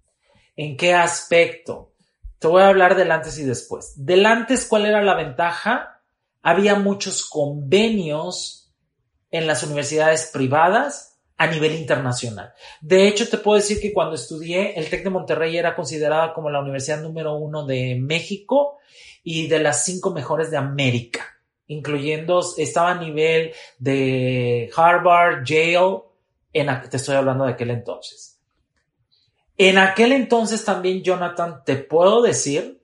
[0.55, 1.93] ¿En qué aspecto?
[2.37, 3.93] Te voy a hablar del antes y después.
[3.95, 6.03] Del antes, ¿cuál era la ventaja?
[6.43, 8.62] Había muchos convenios
[9.33, 12.53] en las universidades privadas a nivel internacional.
[12.79, 16.51] De hecho, te puedo decir que cuando estudié, el TEC de Monterrey era considerada como
[16.51, 18.77] la universidad número uno de México
[19.23, 21.25] y de las cinco mejores de América,
[21.65, 26.03] incluyendo, estaba a nivel de Harvard, Yale,
[26.53, 28.39] en, te estoy hablando de aquel entonces.
[29.57, 32.83] En aquel entonces también, Jonathan, te puedo decir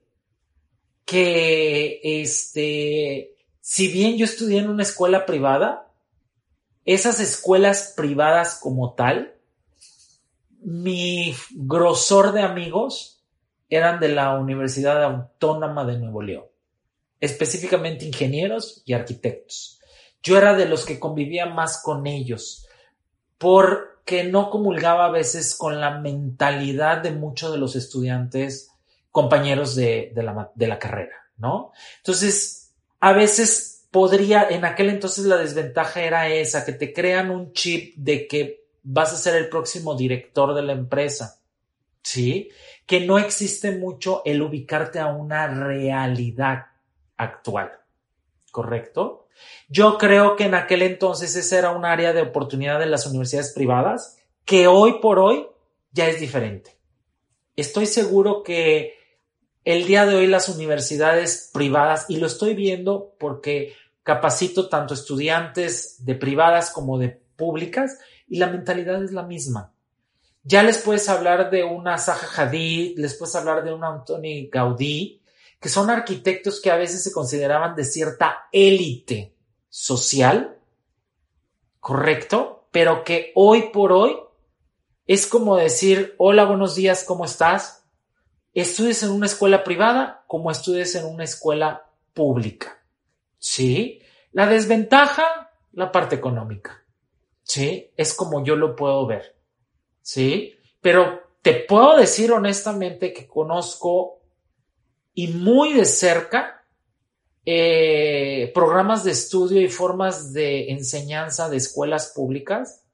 [1.05, 5.88] que, este, si bien yo estudié en una escuela privada,
[6.93, 9.35] esas escuelas privadas como tal,
[10.61, 13.23] mi grosor de amigos
[13.69, 16.45] eran de la Universidad Autónoma de Nuevo León,
[17.19, 19.79] específicamente ingenieros y arquitectos.
[20.23, 22.67] Yo era de los que convivía más con ellos,
[23.37, 28.71] porque no comulgaba a veces con la mentalidad de muchos de los estudiantes,
[29.11, 31.71] compañeros de, la, de la carrera, ¿no?
[31.97, 37.53] Entonces, a veces podría, en aquel entonces la desventaja era esa, que te crean un
[37.53, 41.41] chip de que vas a ser el próximo director de la empresa,
[42.01, 42.49] ¿sí?
[42.85, 46.67] Que no existe mucho el ubicarte a una realidad
[47.17, 47.71] actual,
[48.51, 49.27] ¿correcto?
[49.67, 53.53] Yo creo que en aquel entonces esa era un área de oportunidad de las universidades
[53.53, 55.47] privadas que hoy por hoy
[55.91, 56.77] ya es diferente.
[57.55, 58.98] Estoy seguro que
[59.71, 66.03] el día de hoy las universidades privadas, y lo estoy viendo porque capacito tanto estudiantes
[66.03, 69.71] de privadas como de públicas, y la mentalidad es la misma.
[70.41, 75.21] Ya les puedes hablar de una Zaha Hadid, les puedes hablar de un Antoni Gaudí,
[75.59, 79.35] que son arquitectos que a veces se consideraban de cierta élite
[79.69, 80.57] social,
[81.79, 84.17] correcto, pero que hoy por hoy
[85.05, 87.78] es como decir, hola, buenos días, ¿cómo estás?
[88.53, 92.83] Estudies en una escuela privada como estudies en una escuela pública.
[93.37, 94.01] ¿Sí?
[94.31, 96.83] La desventaja, la parte económica.
[97.43, 97.91] ¿Sí?
[97.95, 99.35] Es como yo lo puedo ver.
[100.01, 100.55] ¿Sí?
[100.81, 104.21] Pero te puedo decir honestamente que conozco
[105.13, 106.65] y muy de cerca
[107.45, 112.85] eh, programas de estudio y formas de enseñanza de escuelas públicas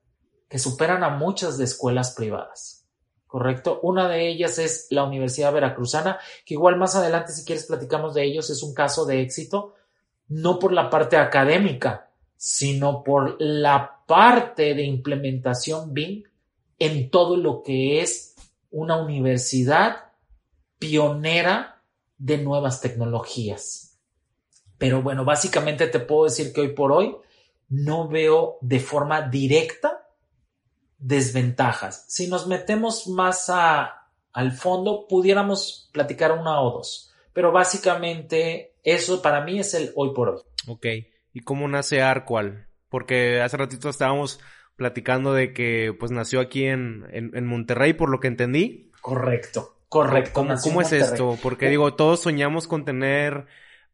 [0.48, 2.85] que superan a muchas de escuelas privadas.
[3.36, 3.82] ¿Correcto?
[3.82, 8.24] Una de ellas es la Universidad Veracruzana, que igual más adelante, si quieres, platicamos de
[8.24, 9.74] ellos, es un caso de éxito,
[10.30, 16.24] no por la parte académica, sino por la parte de implementación BIM
[16.80, 18.36] en todo lo que es
[18.72, 20.14] una universidad
[20.80, 21.84] pionera
[22.18, 24.00] de nuevas tecnologías.
[24.78, 27.18] Pero bueno, básicamente te puedo decir que hoy por hoy
[27.68, 30.05] no veo de forma directa
[30.98, 32.06] desventajas.
[32.08, 37.14] Si nos metemos más a, al fondo, pudiéramos platicar una o dos.
[37.34, 40.42] Pero básicamente eso para mí es el hoy por hoy.
[40.68, 40.86] Ok.
[41.34, 42.68] ¿Y cómo nace Arcual?
[42.90, 44.40] Porque hace ratito estábamos
[44.76, 48.92] platicando de que pues nació aquí en, en, Monterrey, por lo que entendí.
[49.02, 50.46] Correcto, correcto.
[50.64, 51.38] ¿Cómo, es esto?
[51.42, 53.46] Porque digo, todos soñamos con tener,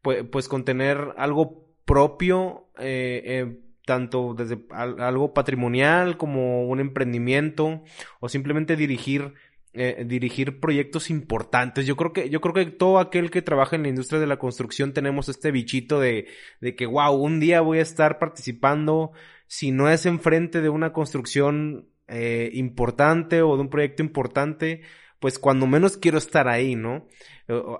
[0.02, 3.58] pues, pues con tener algo propio, eh, eh,
[3.92, 7.82] tanto desde algo patrimonial como un emprendimiento,
[8.20, 9.34] o simplemente dirigir
[9.74, 11.86] eh, dirigir proyectos importantes.
[11.86, 14.38] Yo creo que, yo creo que todo aquel que trabaja en la industria de la
[14.38, 16.26] construcción tenemos este bichito de,
[16.60, 19.12] de que, wow, un día voy a estar participando,
[19.46, 24.82] si no es enfrente de una construcción eh, importante o de un proyecto importante,
[25.20, 27.06] pues cuando menos quiero estar ahí, ¿no?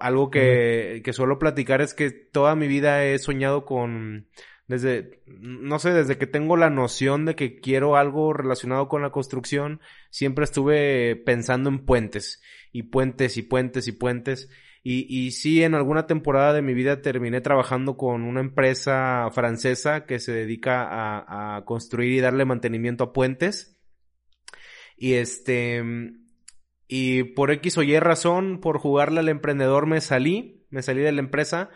[0.00, 4.28] Algo que, que suelo platicar es que toda mi vida he soñado con,
[4.72, 9.10] desde, no sé, desde que tengo la noción de que quiero algo relacionado con la
[9.10, 12.40] construcción, siempre estuve pensando en puentes,
[12.72, 14.48] y puentes, y puentes, y puentes.
[14.82, 20.06] Y, y sí, en alguna temporada de mi vida terminé trabajando con una empresa francesa
[20.06, 23.78] que se dedica a, construir y darle mantenimiento a puentes.
[24.96, 25.82] Y este,
[26.88, 31.12] y por X o Y razón, por jugarle al emprendedor me salí, me salí de
[31.12, 31.68] la empresa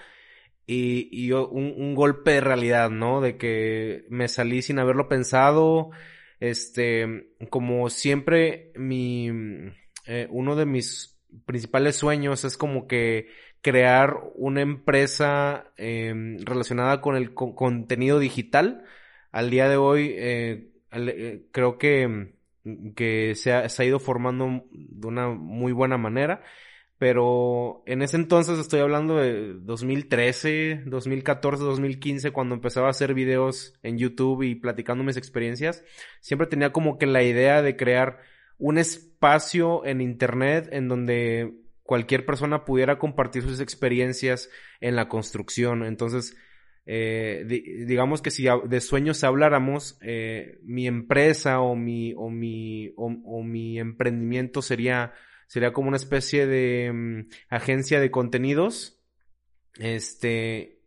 [0.66, 3.20] y, y un, un, golpe de realidad, ¿no?
[3.20, 5.90] De que me salí sin haberlo pensado.
[6.40, 9.30] Este, como siempre, mi,
[10.06, 13.28] eh, uno de mis principales sueños es como que
[13.60, 18.84] crear una empresa eh, relacionada con el contenido digital.
[19.32, 22.34] Al día de hoy, eh, eh, creo que,
[22.94, 26.42] que se ha, se ha ido formando de una muy buena manera
[26.98, 33.74] pero en ese entonces estoy hablando de 2013, 2014, 2015, cuando empezaba a hacer videos
[33.82, 35.84] en YouTube y platicando mis experiencias,
[36.20, 38.20] siempre tenía como que la idea de crear
[38.58, 44.48] un espacio en Internet en donde cualquier persona pudiera compartir sus experiencias
[44.80, 45.84] en la construcción.
[45.84, 46.34] Entonces,
[46.86, 47.44] eh,
[47.86, 53.78] digamos que si de sueños habláramos, eh, mi empresa o mi, o mi, o mi
[53.78, 55.12] emprendimiento sería
[55.46, 59.00] sería como una especie de mm, agencia de contenidos.
[59.78, 60.80] Este,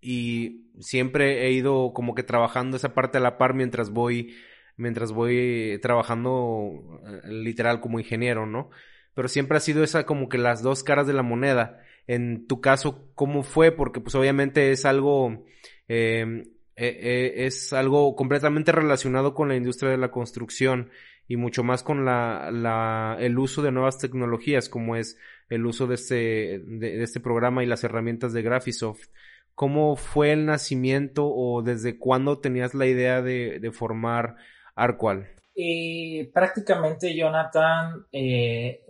[0.00, 4.36] y siempre he ido como que trabajando esa parte a la par mientras voy,
[4.76, 8.70] mientras voy trabajando eh, literal como ingeniero, ¿no?
[9.14, 11.80] Pero siempre ha sido esa como que las dos caras de la moneda.
[12.06, 13.72] En tu caso, ¿cómo fue?
[13.72, 15.46] Porque pues obviamente es algo,
[15.88, 16.44] em,
[16.76, 20.90] e, e, es algo completamente relacionado con la industria de la construcción
[21.28, 25.86] y mucho más con la, la, el uso de nuevas tecnologías como es el uso
[25.86, 29.08] de este, de, este programa y las herramientas de Graphisoft.
[29.54, 34.36] ¿Cómo fue el nacimiento o desde cuándo tenías la idea de, formar
[34.74, 35.28] Arqual?
[35.54, 38.84] Eh, prácticamente, Jonathan, eh,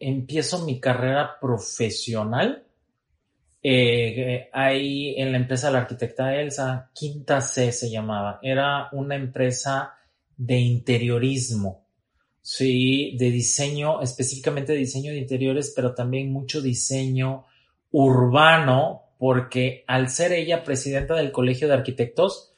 [0.00, 2.66] empiezo mi carrera profesional
[3.62, 8.38] eh, ahí en la empresa de la arquitecta Elsa, Quinta C se llamaba.
[8.42, 9.99] Era una empresa
[10.40, 11.86] de interiorismo,
[12.40, 17.44] sí, de diseño, específicamente de diseño de interiores, pero también mucho diseño
[17.90, 22.54] urbano, porque al ser ella presidenta del Colegio de Arquitectos,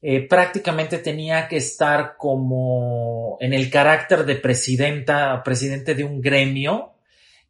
[0.00, 6.94] eh, prácticamente tenía que estar como en el carácter de presidenta, presidente de un gremio,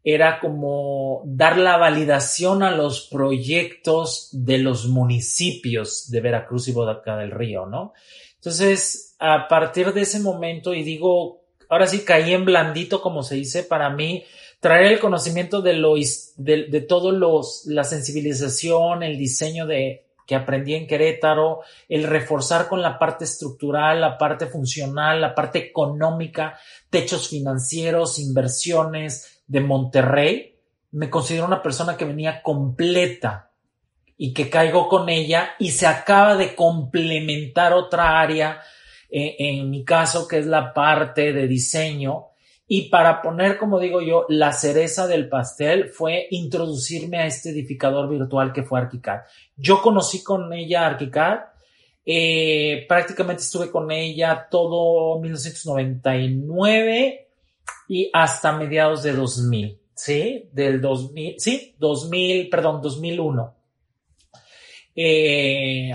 [0.02, 7.16] era como dar la validación a los proyectos de los municipios de Veracruz y Bodaca
[7.16, 7.92] del Río, ¿no?
[8.34, 13.34] Entonces, a partir de ese momento, y digo, ahora sí caí en blandito, como se
[13.34, 14.24] dice, para mí,
[14.60, 15.94] traer el conocimiento de, lo,
[16.36, 22.98] de, los, la sensibilización, el diseño de, que aprendí en Querétaro, el reforzar con la
[22.98, 26.58] parte estructural, la parte funcional, la parte económica,
[26.88, 30.56] techos financieros, inversiones de Monterrey,
[30.92, 33.50] me considero una persona que venía completa
[34.16, 38.60] y que caigo con ella y se acaba de complementar otra área
[39.10, 42.26] en mi caso, que es la parte de diseño,
[42.72, 48.08] Y para poner, como digo yo, la cereza del pastel fue introducirme a este edificador
[48.08, 49.22] virtual que fue ArchiCAD.
[49.56, 51.40] Yo conocí con ella ArchiCAD,
[52.06, 57.28] eh, prácticamente estuve con ella todo 1999
[57.88, 60.48] y hasta mediados de 2000, ¿sí?
[60.52, 63.54] Del 2000, sí, 2000, perdón, 2001.
[64.94, 65.92] Eh,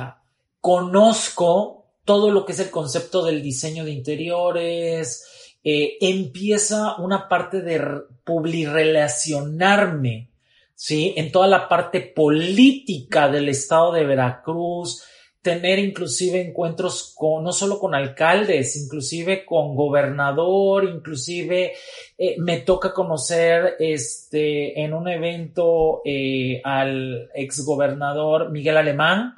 [0.61, 1.74] conozco
[2.05, 7.81] todo lo que es el concepto del diseño de interiores, eh, empieza una parte de
[8.23, 10.29] publirelacionarme,
[10.75, 11.15] ¿sí?
[11.17, 15.03] En toda la parte política del estado de Veracruz,
[15.45, 21.73] tener inclusive encuentros con, no solo con alcaldes, inclusive con gobernador, inclusive
[22.17, 29.35] eh, me toca conocer este, en un evento eh, al exgobernador Miguel Alemán,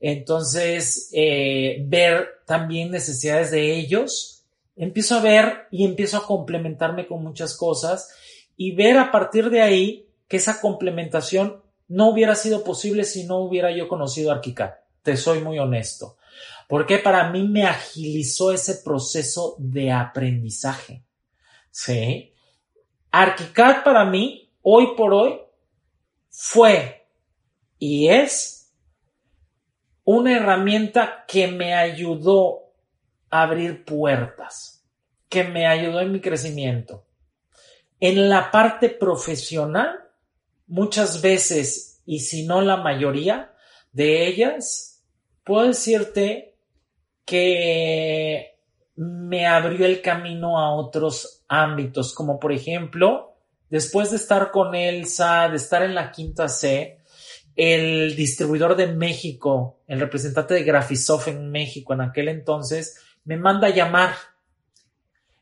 [0.00, 4.44] entonces ver también necesidades de ellos,
[4.76, 8.10] empiezo a ver y empiezo a complementarme con muchas cosas
[8.56, 13.38] y ver a partir de ahí que esa complementación no hubiera sido posible si no
[13.38, 14.70] hubiera yo conocido ArchiCAD.
[15.02, 16.16] Te soy muy honesto.
[16.66, 21.02] Porque para mí me agilizó ese proceso de aprendizaje.
[21.70, 22.32] Sí.
[23.10, 25.40] ArchiCAD para mí, hoy por hoy,
[26.30, 27.06] fue
[27.78, 28.63] y es
[30.04, 32.72] una herramienta que me ayudó
[33.30, 34.84] abrir puertas,
[35.28, 37.04] que me ayudó en mi crecimiento.
[37.98, 39.98] En la parte profesional,
[40.66, 43.52] muchas veces, y si no la mayoría
[43.92, 45.02] de ellas,
[45.42, 46.54] puedo decirte
[47.24, 48.58] que
[48.96, 53.34] me abrió el camino a otros ámbitos, como por ejemplo,
[53.70, 56.98] después de estar con Elsa, de estar en la quinta C,
[57.56, 63.68] el distribuidor de México, el representante de Graphisoft en México en aquel entonces, me manda
[63.68, 64.14] a llamar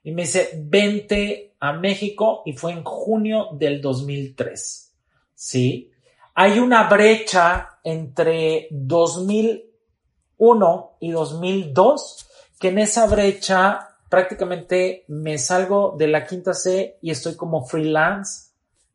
[0.02, 4.92] y me dice, vente a México y fue en junio del 2003.
[5.34, 5.90] ¿Sí?
[6.34, 16.08] Hay una brecha entre 2001 y 2002 que en esa brecha prácticamente me salgo de
[16.08, 18.50] la quinta C y estoy como freelance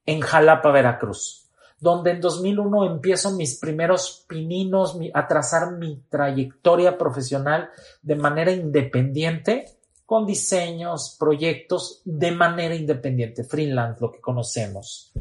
[0.05, 1.47] en Jalapa, Veracruz
[1.80, 7.69] donde en 2001 empiezo mis primeros pininos a trazar mi trayectoria profesional
[8.01, 15.11] de manera independiente, con diseños, proyectos de manera independiente, freelance, lo que conocemos.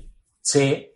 [0.40, 0.92] Sí.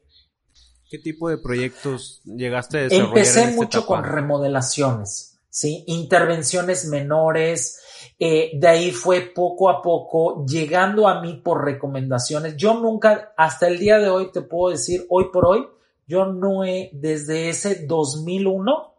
[0.89, 3.09] ¿Qué tipo de proyectos llegaste a desarrollar?
[3.09, 5.85] Empecé mucho con remodelaciones, ¿sí?
[5.89, 7.81] Intervenciones menores,
[8.19, 12.57] eh, de ahí fue poco a poco llegando a mí por recomendaciones.
[12.57, 15.67] Yo nunca, hasta el día de hoy te puedo decir, hoy por hoy,
[16.07, 18.95] yo no he, desde ese 2001,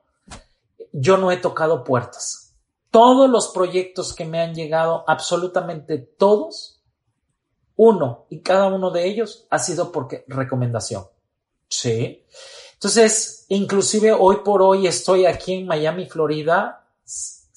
[0.91, 2.56] yo no he tocado puertas.
[2.89, 6.82] Todos los proyectos que me han llegado, absolutamente todos,
[7.76, 11.06] uno y cada uno de ellos ha sido porque recomendación.
[11.68, 12.26] Sí.
[12.74, 16.88] Entonces, inclusive hoy por hoy estoy aquí en Miami, Florida,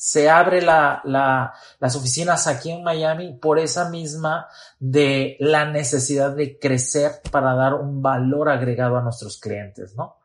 [0.05, 4.49] se abre las oficinas aquí en Miami por esa misma
[4.79, 10.19] de la necesidad de crecer para dar un valor agregado a nuestros clientes, ¿no?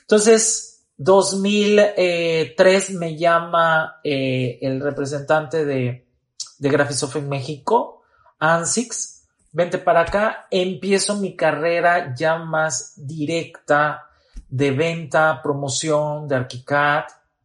[0.00, 6.04] Entonces, 2003 me llama eh, el representante de,
[6.58, 8.02] de Graphisoft en México,
[8.40, 14.04] ANSIX, vente para acá, empiezo mi carrera ya más directa
[14.48, 17.04] de venta, promoción de ArchiCAD,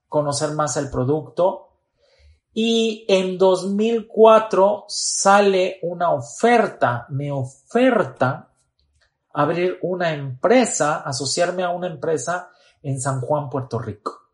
[0.10, 1.67] conocer más el producto
[2.60, 8.50] y en 2004 sale una oferta, me oferta
[9.32, 12.50] abrir una empresa, asociarme a una empresa
[12.82, 14.32] en San Juan, Puerto Rico.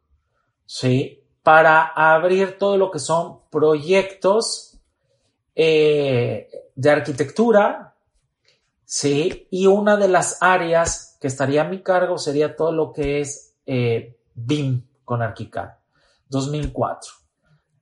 [0.66, 1.22] ¿Sí?
[1.44, 4.80] Para abrir todo lo que son proyectos
[5.54, 7.94] eh, de arquitectura,
[8.86, 9.50] ¿sí?
[9.52, 13.54] Y una de las áreas que estaría a mi cargo sería todo lo que es
[13.66, 15.72] eh, BIM con ArchiCAD.
[16.30, 17.23] 2004.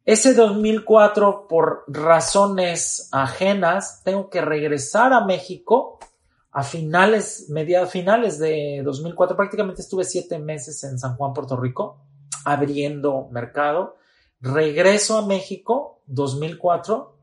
[0.03, 5.99] Ese 2004, por razones ajenas, tengo que regresar a México
[6.51, 9.37] a finales, mediados finales de 2004.
[9.37, 11.99] Prácticamente estuve siete meses en San Juan, Puerto Rico,
[12.43, 13.95] abriendo mercado.
[14.41, 17.15] Regreso a México, 2004.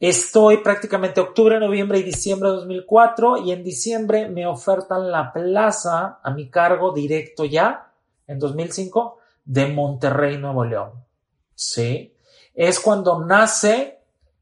[0.00, 6.18] Estoy prácticamente octubre, noviembre y diciembre de 2004 y en diciembre me ofertan la plaza
[6.22, 7.92] a mi cargo directo ya,
[8.26, 11.09] en 2005, de Monterrey, Nuevo León.
[11.60, 12.14] ¿Sí?
[12.54, 13.98] Es cuando nace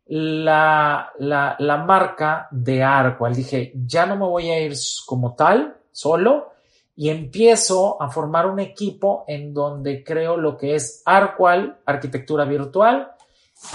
[0.07, 3.35] la, la, marca de Arcual.
[3.35, 6.53] Dije, ya no me voy a ir como tal, solo,
[6.95, 13.13] y empiezo a formar un equipo en donde creo lo que es Arcual, arquitectura virtual,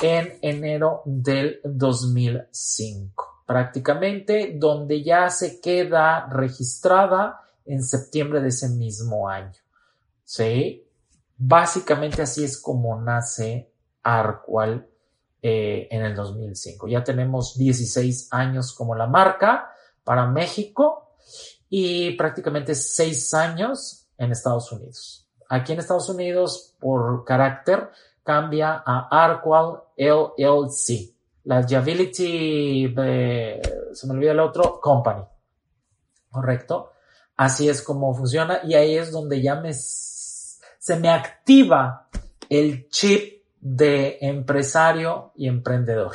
[0.02, 9.28] en enero del 2005, prácticamente donde ya se queda registrada en septiembre de ese mismo
[9.28, 9.52] año.
[10.24, 10.83] ¿Sí?
[11.46, 13.70] Básicamente así es como nace
[14.02, 14.88] Arqual
[15.42, 16.88] eh, en el 2005.
[16.88, 19.70] Ya tenemos 16 años como la marca
[20.06, 21.16] para México
[21.70, 25.28] y prácticamente 6 años en Estados Unidos.
[25.50, 27.90] Aquí en Estados Unidos, por carácter,
[28.24, 31.14] cambia a Arqual LLC,
[31.44, 32.88] la Agility,
[33.92, 35.26] se me olvida el otro, Company.
[36.32, 36.92] ¿Correcto?
[37.36, 39.74] Así es como funciona y ahí es donde ya me,
[40.84, 42.10] se me activa
[42.50, 46.12] el chip de empresario y emprendedor.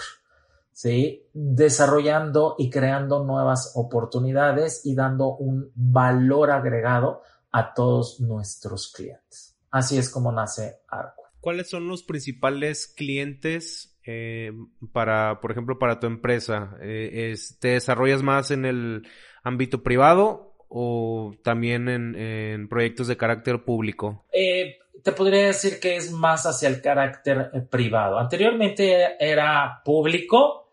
[0.73, 1.25] ¿sí?
[1.33, 9.57] Desarrollando y creando nuevas oportunidades y dando un valor agregado a todos nuestros clientes.
[9.71, 11.23] Así es como nace Arco.
[11.41, 14.53] ¿Cuáles son los principales clientes eh,
[14.93, 16.77] para, por ejemplo, para tu empresa?
[16.83, 19.09] Eh, ¿Te desarrollas más en el
[19.43, 24.25] ámbito privado o también en, proyectos de carácter público?
[24.33, 28.19] Eh, te podría decir que es más hacia el carácter privado.
[28.19, 30.73] Anteriormente era público.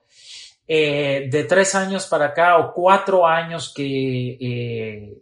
[0.68, 5.22] de tres años para acá o cuatro años que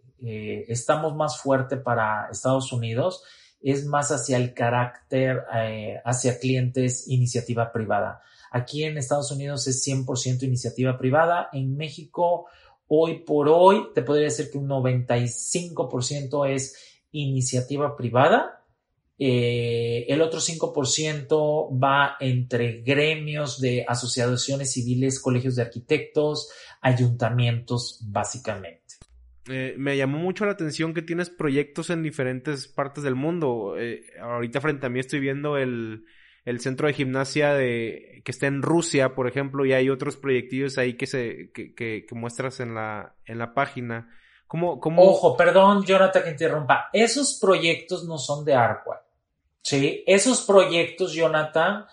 [0.67, 3.23] estamos más fuerte para Estados Unidos,
[3.63, 8.21] es más hacia el carácter, eh, hacia clientes iniciativa privada.
[8.51, 11.49] Aquí en Estados Unidos es 100% iniciativa privada.
[11.53, 12.45] En México,
[12.87, 18.63] hoy por hoy, te podría decir que un 95% es iniciativa privada.
[19.17, 28.81] Eh, el otro 5% va entre gremios de asociaciones civiles, colegios de arquitectos, ayuntamientos, básicamente.
[29.49, 33.75] Eh, me llamó mucho la atención que tienes proyectos en diferentes partes del mundo.
[33.77, 36.05] Eh, ahorita frente a mí estoy viendo el,
[36.45, 40.77] el centro de gimnasia de, que está en Rusia, por ejemplo, y hay otros proyectillos
[40.77, 44.09] ahí que, se, que, que, muestras en la, en la página.
[44.47, 45.01] ¿Cómo, cómo...
[45.03, 46.89] Ojo, perdón, Jonathan, que interrumpa.
[46.91, 49.05] Esos proyectos no son de Arqua.
[49.61, 50.03] ¿sí?
[50.05, 51.85] Esos proyectos, Jonathan,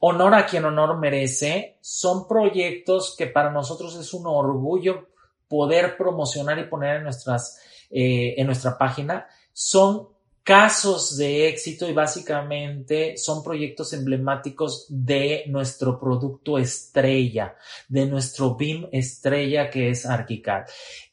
[0.00, 5.08] honor a quien honor merece, son proyectos que para nosotros es un orgullo
[5.48, 10.08] poder promocionar y poner en, nuestras, eh, en nuestra página son
[10.48, 17.54] casos de éxito y básicamente son proyectos emblemáticos de nuestro producto estrella,
[17.86, 20.64] de nuestro BIM estrella que es Archicad.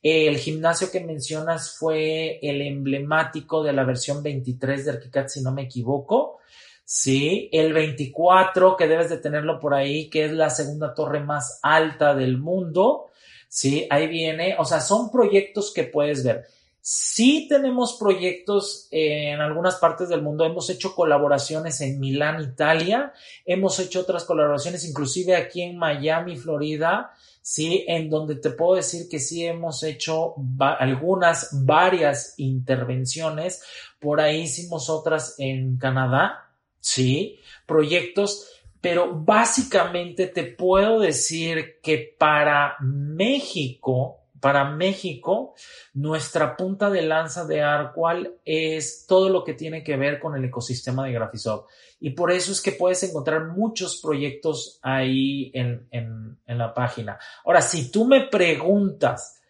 [0.01, 5.51] El gimnasio que mencionas fue el emblemático de la versión 23 de Archicad, si no
[5.51, 6.37] me equivoco.
[6.85, 11.59] Sí, el 24 que debes de tenerlo por ahí, que es la segunda torre más
[11.61, 13.07] alta del mundo.
[13.49, 13.85] ¿sí?
[13.89, 16.45] Ahí viene, o sea, son proyectos que puedes ver.
[16.87, 23.11] Sí tenemos proyectos en algunas partes del mundo, hemos hecho colaboraciones en Milán, Italia,
[23.43, 27.11] hemos hecho otras colaboraciones inclusive aquí en Miami, Florida,
[27.41, 33.63] sí, en donde te puedo decir que sí hemos hecho algunas, varias intervenciones,
[33.99, 38.47] por ahí hicimos otras en Canadá, sí, proyectos.
[38.79, 45.55] Pero básicamente te puedo decir que para México, para México,
[45.95, 50.45] nuestra punta de lanza de Arqual es todo lo que tiene que ver con el
[50.45, 51.67] ecosistema de Graphisoft.
[51.99, 57.17] Y por eso es que puedes encontrar muchos proyectos ahí en, en la página.
[57.43, 59.41] Ahora, si tú me preguntas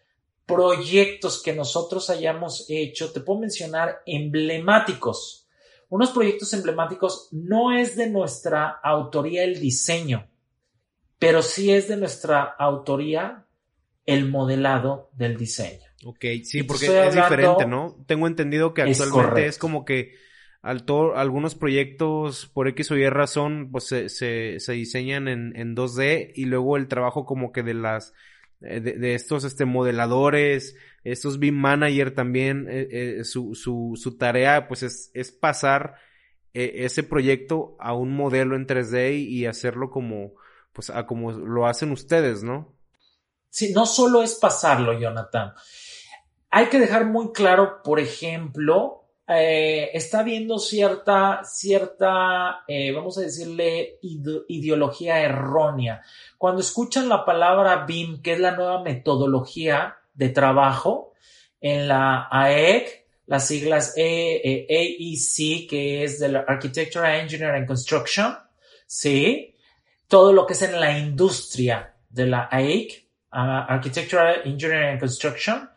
[0.46, 5.46] proyectos que nosotros hayamos hecho, te puedo mencionar emblemáticos
[5.90, 10.26] unos proyectos emblemáticos no es de nuestra autoría el diseño,
[11.18, 13.45] pero sí es de nuestra autoría
[14.06, 15.86] el modelado del diseño.
[16.04, 17.96] Ok, sí, porque es diferente, ¿no?
[18.06, 20.14] Tengo entendido que actualmente es, como que
[20.62, 20.84] al
[21.14, 26.44] algunos proyectos por X o Y razón pues se, se, diseñan en, en 2D y
[26.46, 28.14] luego el trabajo como que de las
[28.60, 30.76] eh, de, estos este modeladores
[31.10, 35.94] estos BIM Manager también, eh, eh, su, su, su, tarea pues es, es pasar
[36.52, 40.32] eh, ese proyecto a un modelo en 3D y, hacerlo como,
[40.72, 42.75] pues, a como lo hacen ustedes, ¿no?
[43.56, 45.54] Sí, no solo es pasarlo, Jonathan.
[46.50, 55.20] Hay que dejar muy claro, por ejemplo, está habiendo cierta, cierta, vamos a decirle, ideología
[55.20, 56.02] errónea.
[56.36, 61.14] Cuando escuchan la palabra BIM, que es la nueva metodología, de trabajo
[61.58, 68.36] en la AEC, las siglas AEC, e que es de la Architecture, Engineering and Construction,
[68.86, 69.54] ¿sí?
[70.08, 75.70] Todo lo que es en la industria de la AEC, Architecture, Engineering and Construction,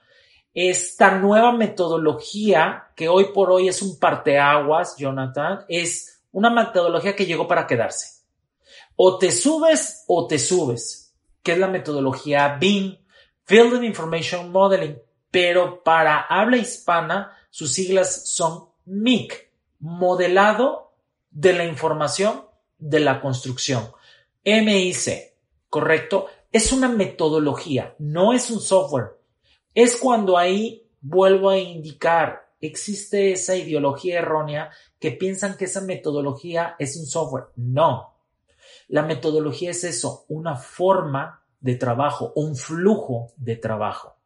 [0.54, 7.26] esta nueva metodología que hoy por hoy es un parteaguas, Jonathan, es una metodología que
[7.26, 8.24] llegó para quedarse.
[8.96, 12.98] O te subes o te subes, que es la metodología BIM,
[13.46, 15.00] Field Information Modeling,
[15.32, 20.94] pero para habla hispana sus siglas son MIC, modelado
[21.32, 22.46] de la información
[22.78, 23.92] de la construcción.
[24.44, 25.34] MIC,
[25.70, 26.28] ¿correcto?
[26.52, 29.20] Es una metodología, no es un software.
[29.76, 36.76] Es cuando ahí vuelvo a indicar, existe esa ideología errónea que piensan que esa metodología
[36.80, 37.46] es un software.
[37.56, 38.16] No.
[38.88, 44.18] La metodología es eso, una forma de trabajo, un flujo de trabajo.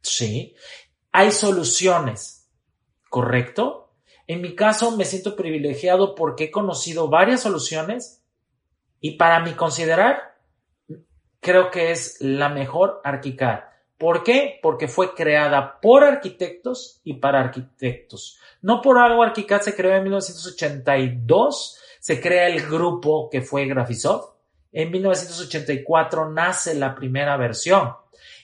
[0.00, 0.54] ¿Sí?
[1.12, 2.48] Hay soluciones,
[3.10, 3.92] ¿correcto?
[4.26, 8.22] En mi caso me siento privilegiado porque he conocido varias soluciones
[9.00, 10.35] y para mi considerar
[11.46, 13.60] creo que es la mejor ArchiCAD.
[13.96, 14.58] ¿Por qué?
[14.60, 18.40] Porque fue creada por arquitectos y para arquitectos.
[18.62, 24.34] No por algo ArchiCAD se creó en 1982, se crea el grupo que fue Graphisoft.
[24.72, 27.94] En 1984 nace la primera versión.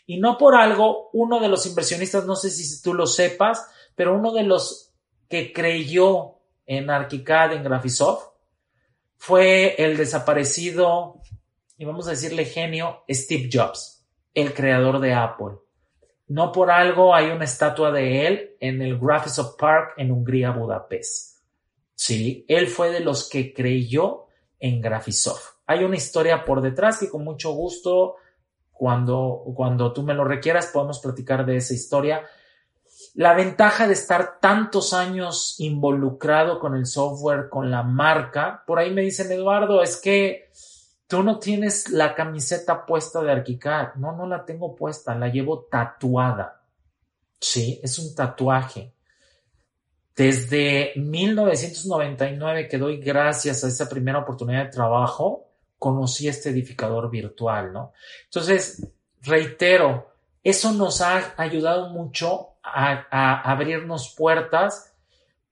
[0.07, 4.15] Y no por algo, uno de los inversionistas, no sé si tú lo sepas, pero
[4.15, 4.93] uno de los
[5.29, 6.37] que creyó
[6.67, 8.29] en ArchiCAD, en Graphisoft,
[9.17, 11.21] fue el desaparecido,
[11.83, 15.57] y vamos a decirle genio, Steve Jobs, el creador de Apple.
[16.29, 21.41] No por algo hay una estatua de él en el Graphisoft Park en Hungría, Budapest.
[21.93, 24.27] Sí, él fue de los que creyó
[24.61, 25.57] en Graphisoft.
[25.67, 28.15] Hay una historia por detrás que con mucho gusto
[28.71, 32.23] cuando, cuando tú me lo requieras, podemos platicar de esa historia.
[33.15, 38.95] La ventaja de estar tantos años involucrado con el software, con la marca, por ahí
[38.95, 40.49] me dicen, Eduardo, es que
[41.13, 43.97] tú no tienes la camiseta puesta de Arquicad.
[43.97, 46.63] No, no la tengo puesta, la llevo tatuada.
[47.39, 48.95] Sí, es un tatuaje.
[50.17, 57.75] Desde 1999 que doy gracias a esa primera oportunidad de trabajo, conocí este edificador virtual,
[57.75, 57.93] ¿no?
[58.25, 58.89] Entonces,
[59.21, 64.95] reitero, eso nos ha ayudado mucho a abrirnos puertas,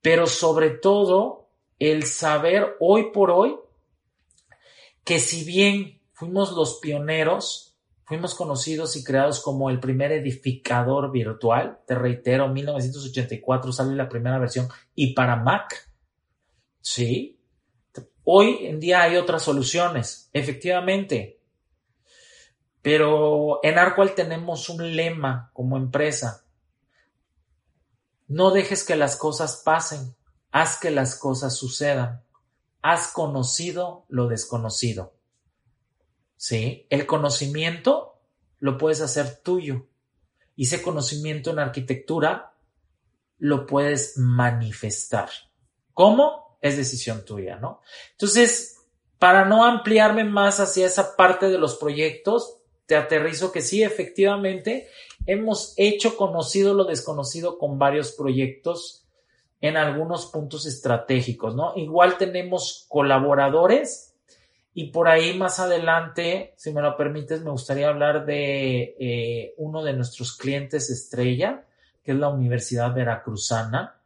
[0.01, 3.59] pero sobre todo el saber hoy por hoy
[5.11, 11.81] que si bien fuimos los pioneros, fuimos conocidos y creados como el primer edificador virtual,
[11.85, 15.91] te reitero, 1984 sale la primera versión y para Mac,
[16.81, 17.41] ¿sí?
[18.23, 21.41] Hoy en día hay otras soluciones, efectivamente.
[22.81, 26.45] Pero en Arcual tenemos un lema como empresa.
[28.29, 30.15] No dejes que las cosas pasen,
[30.53, 32.23] haz que las cosas sucedan.
[32.83, 35.15] Haz conocido lo desconocido.
[36.37, 36.87] ¿Sí?
[36.91, 38.21] El conocimiento
[38.59, 39.87] lo puedes hacer tuyo.
[40.57, 42.55] Y ese conocimiento en arquitectura
[43.39, 45.31] lo puedes manifestar.
[45.95, 46.51] ¿Cómo?
[46.61, 47.81] es decisión tuya, ¿no?
[48.13, 48.77] Entonces,
[49.19, 54.89] para no ampliarme más hacia esa parte de los proyectos, te aterrizo que sí, efectivamente,
[55.27, 59.07] hemos hecho conocido lo desconocido con varios proyectos
[59.61, 61.73] en algunos puntos estratégicos, ¿no?
[61.77, 64.15] Igual tenemos colaboradores
[64.73, 69.83] y por ahí más adelante, si me lo permites, me gustaría hablar de eh, uno
[69.83, 71.65] de nuestros clientes estrella,
[72.03, 74.01] que es la Universidad Veracruzana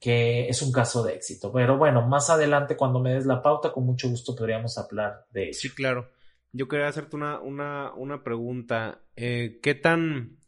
[0.00, 1.52] que es un caso de éxito.
[1.52, 5.50] Pero bueno, más adelante cuando me des la pauta, con mucho gusto podríamos hablar de
[5.50, 5.60] eso.
[5.60, 6.10] Sí, claro.
[6.52, 9.02] Yo quería hacerte una, una, una pregunta.
[9.14, 10.38] Eh, ¿qué, tan,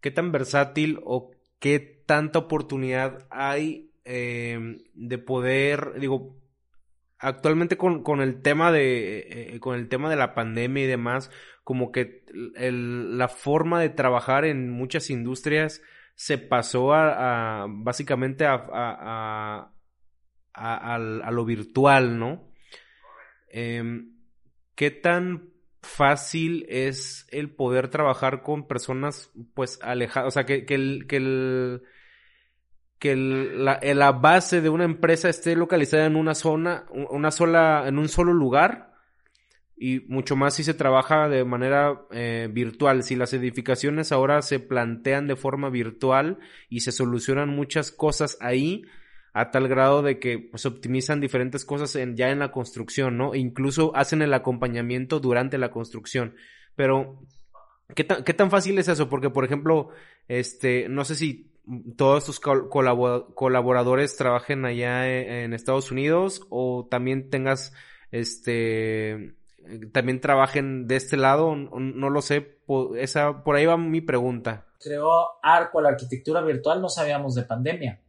[0.00, 6.36] ¿Qué tan versátil o qué tanta oportunidad hay eh, de poder, digo,
[7.18, 11.30] actualmente con, con el tema de, eh, con el tema de la pandemia y demás,
[11.64, 12.22] como que
[12.54, 15.80] la forma de trabajar en muchas industrias
[16.14, 19.70] se pasó a, básicamente a,
[20.52, 20.98] a,
[21.30, 22.46] lo virtual, ¿no?
[23.48, 24.18] Em,
[24.74, 25.48] ¿Qué tan
[25.80, 30.28] fácil es el poder trabajar con personas pues alejadas?
[30.28, 31.82] O sea, que, que, que, el,
[33.02, 37.98] que la, la, base de una empresa esté localizada en una zona, una sola, en
[37.98, 38.92] un solo lugar
[39.76, 43.02] y mucho más si se trabaja de manera eh, virtual.
[43.02, 46.38] Si las edificaciones ahora se plantean de forma virtual
[46.68, 48.84] y se solucionan muchas cosas ahí
[49.32, 53.34] a tal grado de que pues, optimizan diferentes cosas en, ya en la construcción, ¿no?
[53.34, 56.36] Incluso hacen el acompañamiento durante la construcción.
[56.76, 57.20] Pero,
[57.96, 59.08] ¿qué qué tan fácil es eso?
[59.08, 59.88] Porque, por ejemplo,
[60.28, 61.51] este, no sé si
[61.96, 67.72] todos tus colaboradores trabajen allá e, en Estados Unidos o también tengas
[68.10, 69.36] este
[69.92, 72.58] también trabajen de este lado, no, lo sé,
[72.96, 74.66] esa, por ahí va mi pregunta.
[74.80, 78.00] Creó Arco la arquitectura virtual, no sabíamos de pandemia.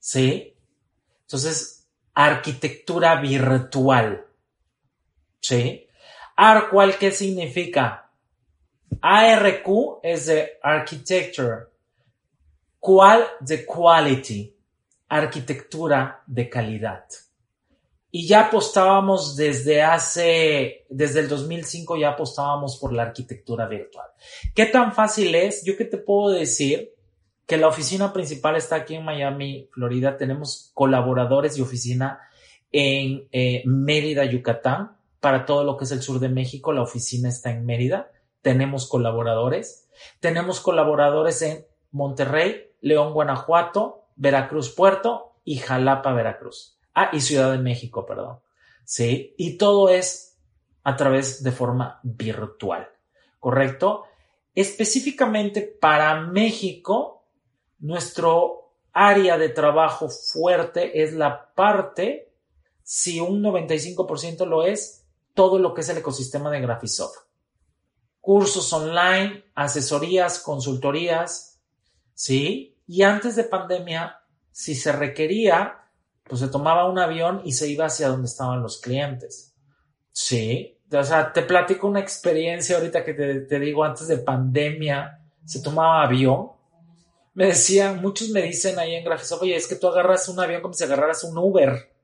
[0.00, 0.56] ¿Sí?
[1.20, 4.26] Entonces, arquitectura virtual.
[5.40, 5.86] ¿Sí?
[6.36, 8.10] ARQUAL, ¿qué significa?
[9.00, 11.66] ARQ es de architecture.
[12.88, 13.22] ¿Cuál?
[13.40, 14.56] De quality.
[15.10, 17.04] Arquitectura de calidad.
[18.10, 24.06] Y ya apostábamos desde hace, desde el 2005 ya apostábamos por la arquitectura virtual.
[24.54, 25.62] ¿Qué tan fácil es?
[25.66, 26.94] Yo que te puedo decir
[27.44, 30.16] que la oficina principal está aquí en Miami, Florida.
[30.16, 32.20] Tenemos colaboradores y oficina
[32.72, 34.96] en eh, Mérida, Yucatán.
[35.20, 38.10] Para todo lo que es el sur de México, la oficina está en Mérida.
[38.40, 39.90] Tenemos colaboradores.
[40.20, 46.78] Tenemos colaboradores en Monterrey, León, Guanajuato, Veracruz, Puerto y Jalapa, Veracruz.
[46.94, 48.40] Ah, y Ciudad de México, perdón.
[48.84, 50.36] Sí, y todo es
[50.82, 52.88] a través de forma virtual,
[53.38, 54.04] ¿correcto?
[54.54, 57.26] Específicamente para México,
[57.78, 62.32] nuestro área de trabajo fuerte es la parte,
[62.82, 65.04] si un 95% lo es,
[65.34, 67.18] todo lo que es el ecosistema de Graphisoft.
[68.20, 71.47] Cursos online, asesorías, consultorías,
[72.18, 72.76] ¿sí?
[72.88, 74.18] Y antes de pandemia,
[74.50, 75.84] si se requería,
[76.24, 79.54] pues se tomaba un avión y se iba hacia donde estaban los clientes.
[80.10, 85.62] Sí, o sea, te platico una experiencia ahorita que te, digo, antes de pandemia, se
[85.62, 86.50] tomaba avión.
[87.34, 90.60] Me decían, muchos me dicen ahí en Graphisoft, oye, es que tú agarras un avión
[90.60, 91.94] como si agarraras un Uber,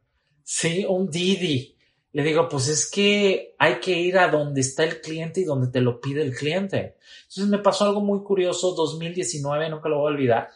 [0.45, 0.87] ¿sí?
[0.89, 1.74] Un Didi.
[2.15, 5.67] Le digo, pues es que hay que ir a donde está el cliente y donde
[5.67, 6.97] te lo pide el cliente.
[7.23, 10.49] Entonces me pasó algo muy curioso, 2019, nunca lo voy a olvidar,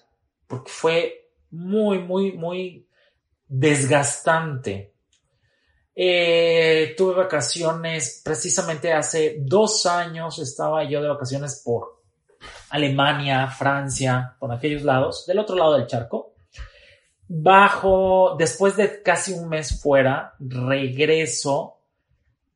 [0.46, 2.86] porque fue muy, muy, muy
[3.48, 4.94] desgastante.
[5.96, 12.04] Eh, tuve vacaciones, precisamente hace dos años estaba yo de vacaciones por
[12.70, 16.34] Alemania, Francia, por aquellos lados, del otro lado del charco.
[17.28, 21.78] Bajo, después de casi un mes fuera, regreso,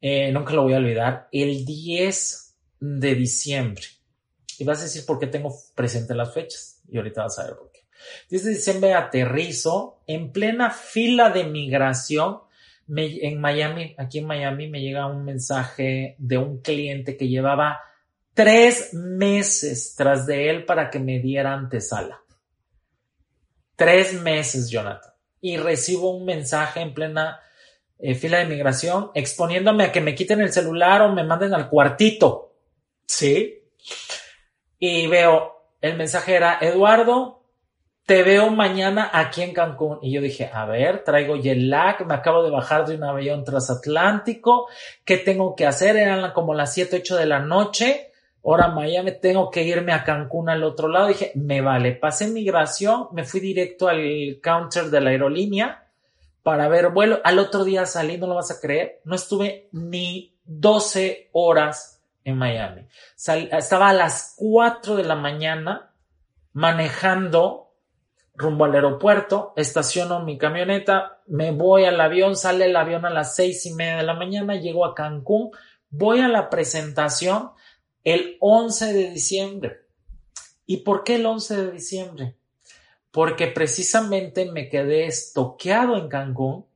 [0.00, 3.84] eh, nunca lo voy a olvidar, el 10 de diciembre.
[4.58, 6.80] Y vas a decir por qué tengo presente las fechas.
[6.88, 7.80] Y ahorita vas a ver por qué.
[8.30, 12.40] 10 de diciembre aterrizo en plena fila de migración.
[12.88, 17.80] en Miami, aquí en Miami, me llega un mensaje de un cliente que llevaba
[18.34, 22.21] tres meses tras de él para que me diera antesala.
[23.82, 25.12] Tres meses, Jonathan.
[25.40, 27.40] Y recibo un mensaje en plena
[27.98, 31.68] eh, fila de migración exponiéndome a que me quiten el celular o me manden al
[31.68, 32.54] cuartito.
[33.06, 33.64] ¿Sí?
[34.78, 37.42] Y veo, el mensaje era, Eduardo,
[38.06, 39.98] te veo mañana aquí en Cancún.
[40.00, 43.42] Y yo dije, a ver, traigo jet lag, me acabo de bajar de un avión
[43.42, 44.68] transatlántico,
[45.04, 45.96] ¿qué tengo que hacer?
[45.96, 48.11] Eran como las 7, 8 de la noche
[48.44, 51.08] ahora Miami, tengo que irme a Cancún al otro lado.
[51.08, 55.88] Dije, me vale, pasé migración, me fui directo al counter de la aerolínea
[56.42, 57.20] para ver vuelo.
[57.24, 62.36] Al otro día salí, no lo vas a creer, no estuve ni 12 horas en
[62.36, 62.86] Miami.
[63.16, 65.92] estaba a las 4 de la mañana
[66.52, 67.72] manejando
[68.34, 73.36] rumbo al aeropuerto, estaciono mi camioneta, me voy al avión, sale el avión a las
[73.36, 75.50] seis y media de la mañana, llego a Cancún,
[75.90, 77.50] voy a la presentación,
[78.04, 79.80] el 11 de diciembre.
[80.66, 82.36] ¿Y por qué el 11 de diciembre?
[83.10, 86.66] Porque precisamente me quedé estoqueado en Cancún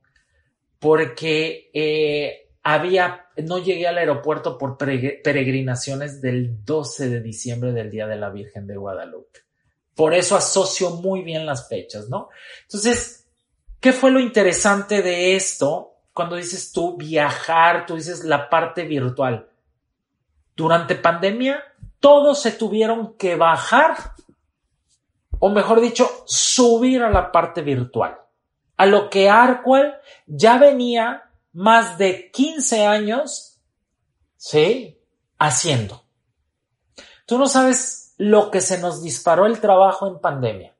[0.79, 8.07] porque eh, había, no llegué al aeropuerto por peregrinaciones del 12 de diciembre del Día
[8.07, 9.39] de la Virgen de Guadalupe.
[9.95, 12.29] Por eso asocio muy bien las fechas, ¿no?
[12.63, 13.25] Entonces,
[13.79, 15.95] ¿qué fue lo interesante de esto?
[16.13, 19.49] Cuando dices tú viajar, tú dices la parte virtual.
[20.57, 21.63] Durante pandemia,
[21.99, 24.15] todos se tuvieron que bajar,
[25.37, 28.17] o mejor dicho, subir a la parte virtual.
[28.75, 29.93] A lo que Arquel
[30.25, 33.61] ya venía más de 15 años,
[34.35, 34.99] ¿sí?
[35.37, 36.03] Haciendo.
[37.27, 40.75] Tú no sabes lo que se nos disparó el trabajo en pandemia.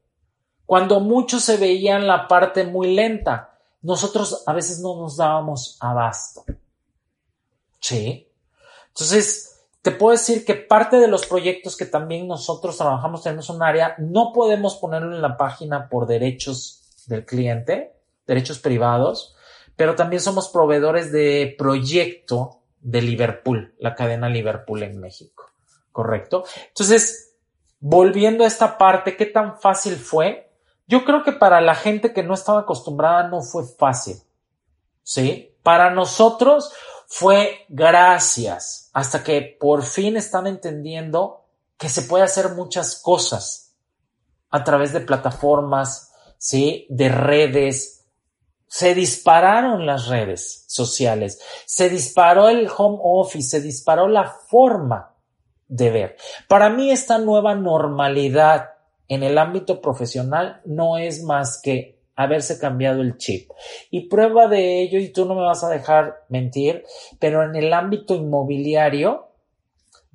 [0.66, 6.46] Cuando muchos se veían la parte muy lenta, nosotros a veces no nos dábamos abasto.
[7.80, 8.28] ¿Sí?
[8.88, 9.57] Entonces,
[9.88, 13.96] te puedo decir que parte de los proyectos que también nosotros trabajamos tenemos un área,
[14.00, 19.38] no podemos ponerlo en la página por derechos del cliente, derechos privados,
[19.78, 25.46] pero también somos proveedores de proyecto de Liverpool, la cadena Liverpool en México.
[25.94, 26.44] ¿Correcto?
[26.68, 27.38] Entonces,
[27.80, 30.52] volviendo a esta parte, ¿qué tan fácil fue?
[30.86, 34.18] Yo creo que para la gente que no estaba acostumbrada no fue fácil.
[35.02, 35.56] ¿Sí?
[35.64, 36.74] Para nosotros
[37.08, 41.46] fue gracias hasta que por fin están entendiendo
[41.78, 43.76] que se puede hacer muchas cosas
[44.50, 46.88] a través de plataformas, ¿sí?
[46.90, 48.08] De redes,
[48.66, 55.14] se dispararon las redes sociales, se disparó el home office, se disparó la forma
[55.68, 56.18] de ver.
[56.48, 58.72] Para mí esta nueva normalidad
[59.08, 63.50] en el ámbito profesional no es más que haberse cambiado el chip.
[63.90, 66.84] Y prueba de ello, y tú no me vas a dejar mentir,
[67.20, 69.30] pero en el ámbito inmobiliario,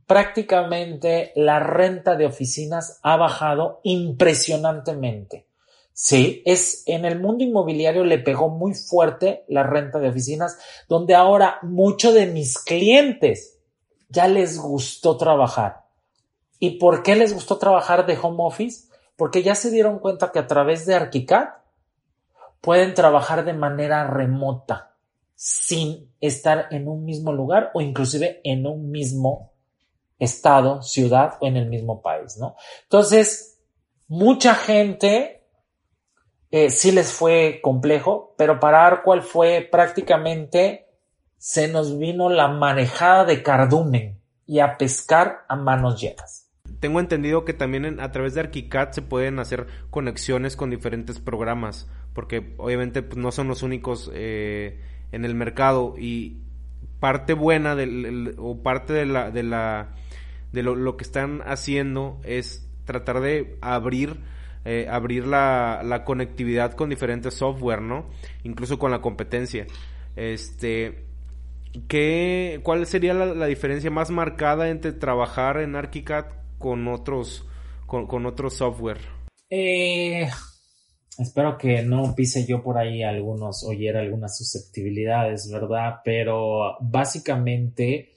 [0.07, 5.46] prácticamente la renta de oficinas ha bajado impresionantemente.
[5.94, 11.14] Sí, es en el mundo inmobiliario le pegó muy fuerte la renta de oficinas, donde
[11.14, 13.59] ahora muchos de mis clientes
[14.09, 15.84] ya les gustó trabajar.
[16.59, 18.88] ¿Y por qué les gustó trabajar de home office?
[19.16, 21.61] Porque ya se dieron cuenta que a través de ArchiCAD
[22.62, 24.94] pueden trabajar de manera remota,
[25.34, 29.52] sin estar en un mismo lugar o inclusive en un mismo
[30.18, 32.56] estado, ciudad o en el mismo país, ¿no?
[32.84, 33.58] Entonces,
[34.06, 35.44] mucha gente
[36.52, 40.86] eh, sí les fue complejo, pero para Arcual fue prácticamente
[41.38, 46.41] se nos vino la manejada de cardumen y a pescar a manos llenas.
[46.83, 51.89] Tengo entendido que también a través de ArchiCAD se pueden hacer conexiones con diferentes programas,
[52.12, 54.80] porque obviamente pues, no son los únicos eh,
[55.12, 56.39] en el mercado y
[56.99, 57.76] parte buena
[58.37, 64.18] o parte de la de lo que están haciendo es tratar de abrir
[64.64, 68.11] eh, abrir la, la, conectividad con diferentes software, ¿no?
[68.43, 69.68] Incluso con la competencia.
[70.16, 71.05] Este,
[71.87, 77.46] ¿qué, ¿Cuál sería la, diferencia más marcada entre trabajar en ArchiCAD con otros,
[77.86, 79.00] con, otros software?
[79.50, 80.26] Eh,
[81.18, 85.96] espero que no pise yo por ahí algunos, oyera algunas susceptibilidades, ¿verdad?
[86.02, 88.12] Pero básicamente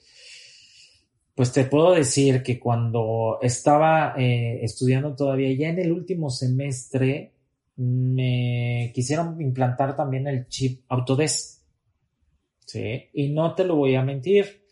[1.36, 7.34] pues te puedo decir que cuando estaba eh, estudiando todavía, ya en el último semestre,
[7.76, 11.60] me quisieron implantar también el chip Autodesk.
[12.64, 14.64] Sí, y no te lo voy a mentir.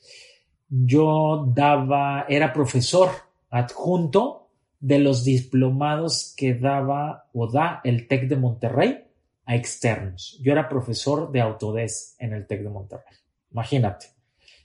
[0.71, 3.11] Yo daba, era profesor
[3.57, 4.51] adjunto
[4.81, 9.05] de los diplomados que daba o da el TEC de Monterrey
[9.47, 10.39] a externos.
[10.43, 13.15] Yo era profesor de Autodesk en el TEC de Monterrey.
[13.53, 14.07] Imagínate.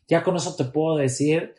[0.07, 1.55] Ya con eso te puedo decir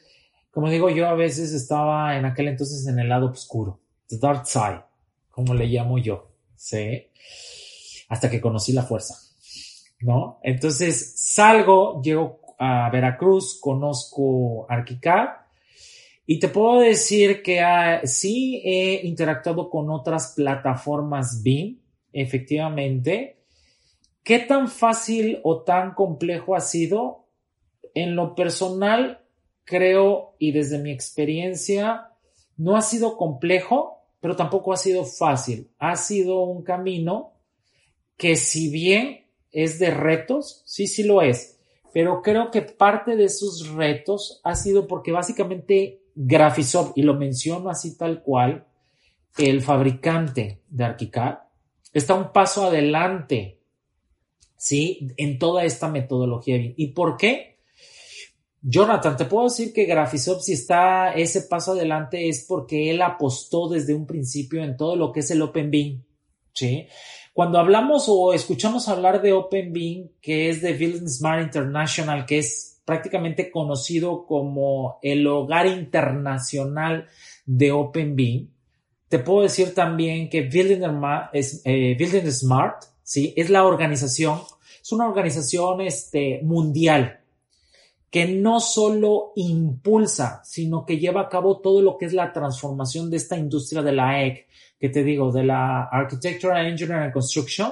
[0.51, 4.47] como digo yo, a veces estaba en aquel entonces en el lado oscuro, the dark
[4.47, 4.83] side,
[5.31, 7.07] como le llamo yo, ¿sí?
[8.09, 9.15] Hasta que conocí la fuerza,
[10.01, 10.41] ¿no?
[10.43, 15.29] Entonces salgo, llego a Veracruz, conozco Arquicad
[16.33, 21.81] y te puedo decir que ah, sí he interactuado con otras plataformas BIM,
[22.13, 23.43] efectivamente.
[24.23, 27.27] ¿Qué tan fácil o tan complejo ha sido?
[27.95, 29.25] En lo personal,
[29.65, 32.13] creo y desde mi experiencia
[32.57, 35.73] no ha sido complejo, pero tampoco ha sido fácil.
[35.81, 37.33] Ha sido un camino
[38.17, 41.59] que si bien es de retos, sí, sí lo es,
[41.93, 47.71] pero creo que parte de esos retos ha sido porque básicamente Graphisoft, y lo menciono
[47.71, 48.67] así tal cual,
[49.39, 51.39] el fabricante de ArchiCAD,
[51.93, 53.61] está un paso adelante,
[54.57, 55.13] ¿sí?
[55.17, 56.57] En toda esta metodología.
[56.77, 57.51] ¿Y por qué?
[58.63, 63.69] Jonathan, te puedo decir que Graphisoft si está ese paso adelante es porque él apostó
[63.69, 65.71] desde un principio en todo lo que es el Open
[66.53, 66.87] ¿sí?
[67.33, 69.73] Cuando hablamos o escuchamos hablar de Open
[70.21, 77.07] que es de Building Smart International, que es prácticamente conocido como el hogar internacional
[77.47, 78.17] de Open
[79.09, 80.83] te puedo decir también que Building,
[81.33, 83.33] eh, Smart, ¿sí?
[83.37, 84.41] Es la organización,
[84.83, 87.21] es una organización este, mundial,
[88.11, 93.09] que no solo impulsa, sino que lleva a cabo todo lo que es la transformación
[93.09, 94.49] de esta industria de la EC,
[94.81, 97.71] que te digo, de la Architecture, Engineering and Construction,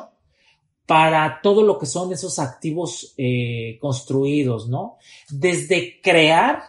[0.88, 4.96] para todo lo que son esos activos eh, construidos, ¿no?
[5.28, 6.62] Desde crear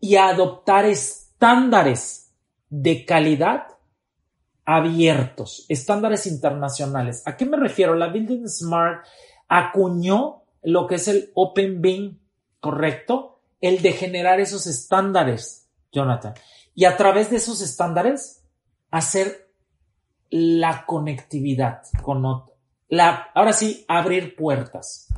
[0.00, 2.30] y adoptar estándares
[2.68, 3.68] de calidad
[4.66, 7.22] abiertos, estándares internacionales.
[7.24, 7.94] ¿A qué me refiero?
[7.94, 9.06] La Building Smart
[9.48, 12.18] acuñó lo que es el Open BIM
[12.60, 16.34] correcto el de generar esos estándares, Jonathan.
[16.74, 18.44] Y a través de esos estándares,
[18.90, 19.50] hacer
[20.28, 22.46] la conectividad con.
[22.88, 25.08] La, ahora sí, abrir puertas,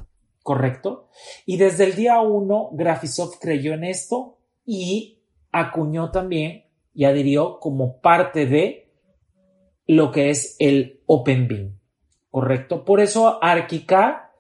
[0.43, 1.09] ¿correcto?
[1.47, 6.65] Y desde el día uno, Graphisoft creyó en esto y acuñó también
[6.95, 8.93] y adhirió como parte de
[9.87, 11.79] lo que es el OpenBeam,
[12.31, 12.85] ¿correcto?
[12.85, 14.31] Por eso ArchiCAD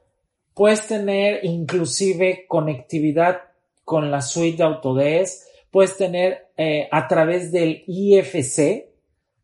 [0.61, 3.41] Puedes tener inclusive conectividad
[3.83, 5.47] con la suite de Autodesk.
[5.71, 8.91] Puedes tener eh, a través del IFC,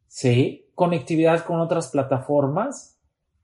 [0.07, 0.69] ¿sí?
[0.75, 2.96] Conectividad con otras plataformas.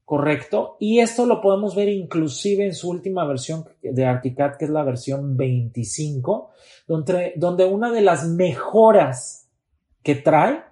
[0.05, 0.76] ¿Correcto?
[0.80, 4.82] Y esto lo podemos ver inclusive en su última versión de ArchiCAD, que es la
[4.82, 6.50] versión 25,
[6.86, 9.48] donde, donde una de las mejoras
[10.03, 10.62] que trae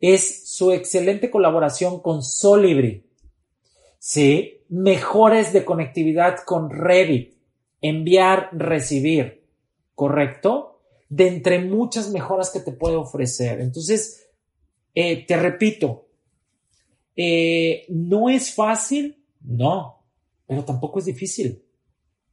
[0.00, 3.04] es su excelente colaboración con Solibri.
[3.98, 7.34] Sí, mejores de conectividad con Revit,
[7.82, 9.44] enviar, recibir,
[9.94, 10.80] ¿correcto?
[11.08, 13.60] De entre muchas mejoras que te puede ofrecer.
[13.60, 14.30] Entonces,
[14.94, 16.06] eh, te repito,
[17.22, 19.22] eh, ¿no es fácil?
[19.42, 20.04] No,
[20.46, 21.62] pero tampoco es difícil.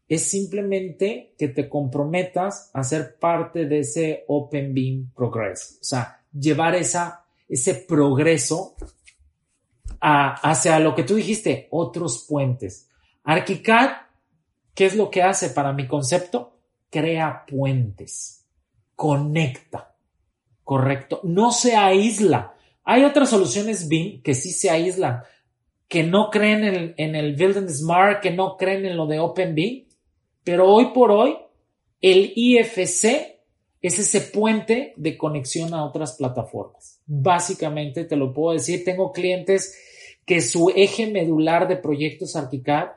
[0.07, 5.79] Es simplemente que te comprometas a ser parte de ese Open Beam Progress.
[5.81, 8.75] O sea, llevar esa ese progreso
[9.99, 12.89] hacia lo que tú dijiste, otros puentes.
[13.23, 13.89] ArchiCAD,
[14.73, 16.59] ¿qué es lo que hace para mi concepto?
[16.89, 18.45] Crea puentes,
[18.95, 19.95] conecta,
[20.63, 22.53] correcto, no se aísla.
[22.89, 25.21] Hay otras soluciones BIM que sí se aíslan,
[25.89, 29.89] que no creen en, el Building Smart, que no creen en lo de OpenBIM,
[30.45, 31.35] pero hoy por hoy
[31.99, 33.41] el IFC
[33.81, 37.01] es ese puente de conexión a otras plataformas.
[37.05, 39.77] Básicamente, te lo puedo decir, tengo clientes
[40.25, 42.87] que su eje medular de proyectos ArchiCAD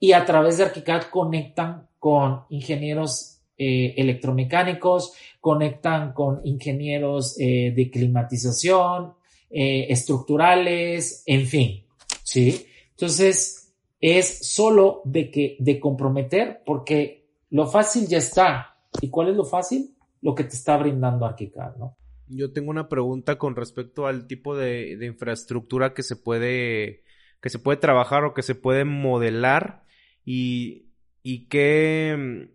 [0.00, 7.90] y a través de ArchiCAD conectan con ingenieros eh, electromecánicos, conectan con ingenieros eh, de
[7.90, 9.14] climatización,
[9.50, 11.84] eh, estructurales, en fin,
[12.22, 12.66] ¿sí?
[12.90, 18.68] Entonces, es solo de que, de comprometer, porque lo fácil ya está.
[19.00, 19.94] ¿Y cuál es lo fácil?
[20.22, 21.96] lo que te está brindando ArchiCAD, ¿no?
[22.28, 27.02] Yo tengo una pregunta con respecto al tipo de, infraestructura que se puede
[27.42, 29.82] que se puede trabajar o que se puede modelar
[30.24, 30.92] y,
[31.24, 32.48] y qué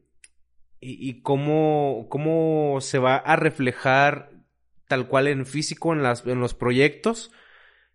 [0.79, 4.31] y, cómo, cómo se va a reflejar
[4.87, 7.31] tal cual en físico en, las, en los proyectos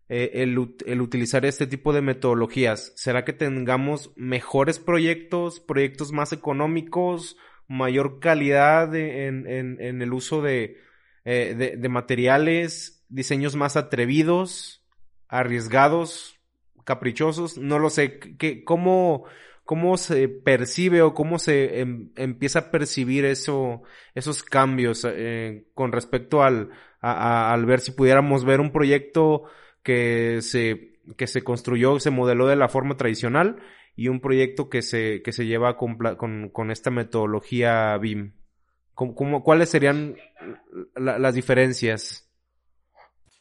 [0.08, 2.92] eh, el, el, utilizar este tipo de metodologías.
[2.96, 7.36] ¿Será que tengamos mejores proyectos, proyectos más económicos
[7.68, 10.76] mayor calidad en, en, el uso eh,
[11.24, 14.84] de, de, materiales, diseños más atrevidos,
[15.28, 16.38] arriesgados,
[16.84, 19.24] caprichosos, no lo sé, ¿qué, cómo,
[19.72, 23.80] cómo se percibe o cómo se em, empieza a percibir eso,
[24.14, 26.68] esos cambios eh, con respecto al,
[27.00, 29.44] al ver si pudiéramos ver un proyecto
[29.82, 33.62] que se, que se construyó, se modeló de la forma tradicional
[33.96, 35.96] y un proyecto que se, que se lleva con,
[36.52, 38.34] con, esta metodología BIM?
[38.92, 40.16] ¿Cómo, cuáles serían
[40.96, 42.30] las diferencias?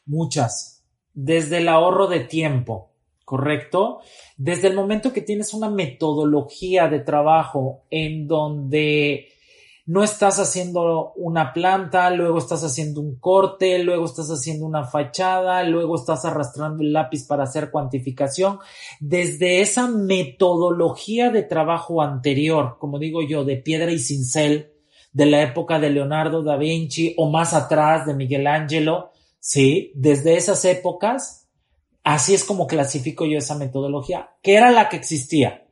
[0.06, 0.82] Muchas.
[1.12, 2.91] Desde el ahorro de tiempo,
[3.32, 4.00] ¿correcto?
[4.36, 9.28] Desde el momento que tienes una metodología de trabajo en donde
[9.86, 15.62] no estás haciendo una planta, luego estás haciendo un corte, luego estás haciendo una fachada,
[15.62, 18.58] luego estás arrastrando el lápiz para hacer cuantificación.
[19.00, 24.74] Desde esa metodología de trabajo anterior, como digo yo, de piedra y cincel,
[25.14, 30.36] de la época de Leonardo da Vinci o más atrás de Miguel Ángelo, sí, desde
[30.36, 31.41] esas épocas,
[32.04, 35.66] así es como clasifico yo esa metodología, que era la que existía,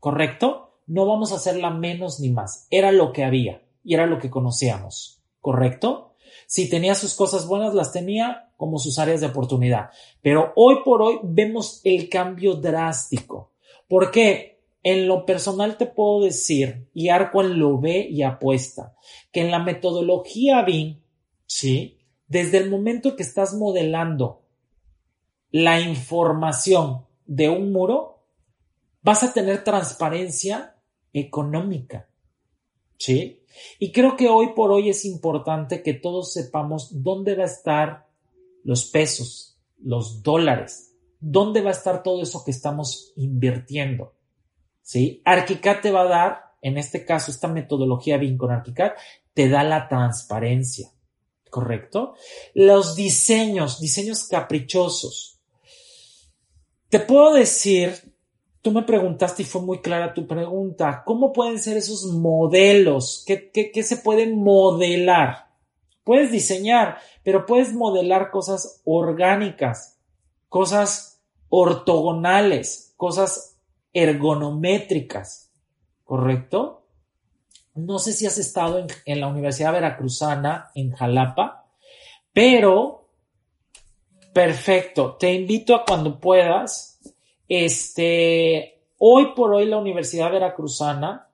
[0.00, 0.62] ¿correcto?
[0.86, 2.66] no vamos a hacerla menos ni más.
[2.70, 6.14] Era lo que había y era lo que conocíamos, ¿correcto?
[6.46, 9.90] Si tenía sus cosas buenas, las tenía como sus áreas de oportunidad.
[10.20, 13.52] Pero hoy por hoy vemos el cambio drástico.
[13.88, 14.60] ¿Por qué?
[14.82, 18.94] En lo personal te puedo decir, y Arcuan lo ve y apuesta,
[19.30, 21.00] que en la metodología BIM,
[21.46, 21.98] ¿sí?
[22.26, 24.41] Desde el momento que estás modelando
[25.52, 28.24] la información de un muro,
[29.02, 30.76] vas a tener transparencia
[31.12, 32.08] económica.
[32.98, 33.44] ¿Sí?
[33.78, 38.08] Y creo que hoy por hoy es importante que todos sepamos dónde va a estar
[38.64, 44.14] los pesos, los dólares, dónde va a estar todo eso que estamos invirtiendo.
[44.82, 45.20] ¿Sí?
[45.24, 48.92] ArchiCAD te va a dar, en este caso, esta metodología BIM con ArchiCAD,
[49.34, 50.90] te da la transparencia.
[51.50, 52.14] ¿Correcto?
[52.54, 55.31] Los diseños, diseños caprichosos.
[56.92, 58.12] Te puedo decir
[58.62, 61.02] Tú me preguntaste y fue muy clara tu pregunta.
[61.04, 63.24] ¿Cómo pueden ser esos modelos?
[63.26, 65.48] ¿Qué, qué, se pueden modelar?
[66.04, 69.98] Puedes diseñar, pero puedes modelar cosas orgánicas,
[70.48, 73.58] cosas ortogonales, cosas
[73.92, 75.50] ergonométricas,
[76.04, 76.86] ¿correcto?
[77.74, 81.66] No sé si has estado en, en la Universidad Veracruzana, en Jalapa,
[82.32, 83.01] pero
[84.32, 87.00] perfecto, te invito a cuando puedas
[87.48, 91.28] este, hoy por hoy la Universidad Veracruzana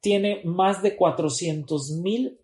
[0.00, 2.38] tiene más de 400 mil,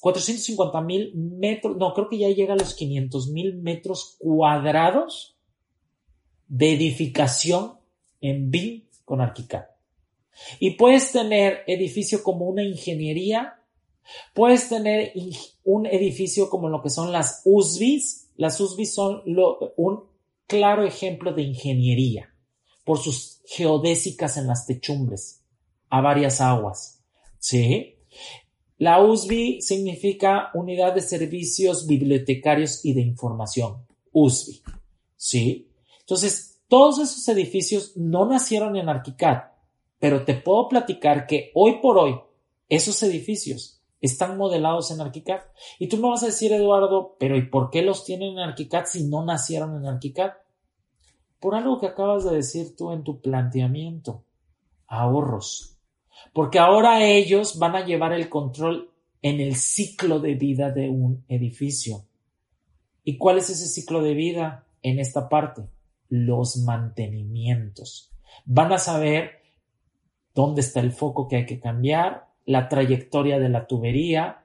[0.00, 5.36] 450 mil metros, no, creo que ya llega a los 500 mil metros cuadrados
[6.48, 7.74] de edificación
[8.20, 9.64] en BIM con ArchiCAD.
[10.58, 13.60] Y puedes tener edificio como una ingeniería,
[14.34, 15.12] puedes tener
[15.62, 18.23] un edificio como lo que son las USBIs.
[18.36, 19.22] Las USBIs son
[19.76, 20.04] un
[20.46, 22.34] claro ejemplo de ingeniería
[22.84, 25.42] por sus geodésicas en las techumbres
[25.88, 27.02] a varias aguas.
[27.38, 27.98] ¿Sí?
[28.78, 33.86] La USB significa Unidad de Servicios Bibliotecarios y de Información.
[34.12, 34.62] USB.
[35.16, 35.70] ¿Sí?
[36.00, 39.42] Entonces, todos esos edificios no nacieron en ArchiCAD,
[39.98, 42.20] pero te puedo platicar que hoy por hoy
[42.68, 45.40] esos edificios están modelados en ArchiCAD.
[45.78, 48.84] Y tú me vas a decir, Eduardo, pero ¿y por qué los tienen en ArchiCAD
[48.86, 50.32] si no nacieron en ArchiCAD?
[51.40, 54.24] Por algo que acabas de decir tú en tu planteamiento.
[54.86, 55.78] Ahorros.
[56.32, 58.90] Porque ahora ellos van a llevar el control
[59.22, 62.04] en el ciclo de vida de un edificio.
[63.04, 65.62] ¿Y cuál es ese ciclo de vida en esta parte?
[66.08, 68.12] Los mantenimientos.
[68.44, 69.42] Van a saber
[70.34, 74.44] dónde está el foco que hay que cambiar, la trayectoria de la tubería,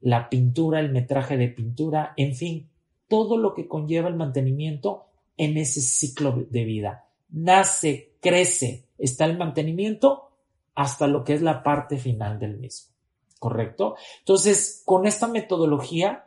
[0.00, 2.68] la pintura, el metraje de pintura, en fin,
[3.08, 7.06] todo lo que conlleva el mantenimiento en ese ciclo de vida.
[7.30, 10.30] Nace, crece, está el mantenimiento
[10.74, 12.94] hasta lo que es la parte final del mismo.
[13.38, 13.96] ¿Correcto?
[14.20, 16.26] Entonces, con esta metodología,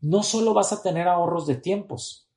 [0.00, 2.28] no solo vas a tener ahorros de tiempos,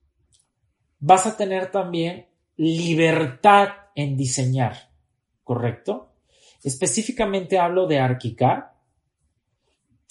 [0.99, 4.91] vas a tener también libertad en diseñar.
[5.43, 6.10] ¿Correcto?
[6.63, 8.63] Específicamente hablo de ArchiCAD.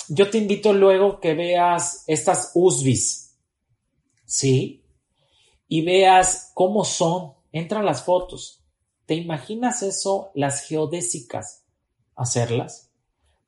[0.08, 3.38] Yo te invito luego que veas estas USBIs.
[4.24, 4.84] ¿Sí?
[5.68, 7.34] Y veas cómo son.
[7.52, 8.64] Entra las fotos.
[9.06, 11.64] ¿Te imaginas eso, las geodésicas,
[12.14, 12.90] hacerlas?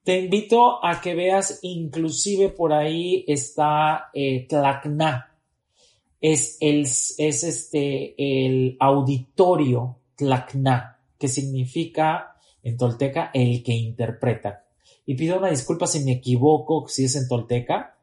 [0.03, 5.39] Te invito a que veas, inclusive por ahí está eh, Tlacna.
[6.21, 12.32] Es el, es este, el auditorio Tlacna, que significa
[12.63, 14.65] en tolteca el que interpreta.
[15.05, 17.97] Y pido una disculpa si me equivoco, si es en tolteca,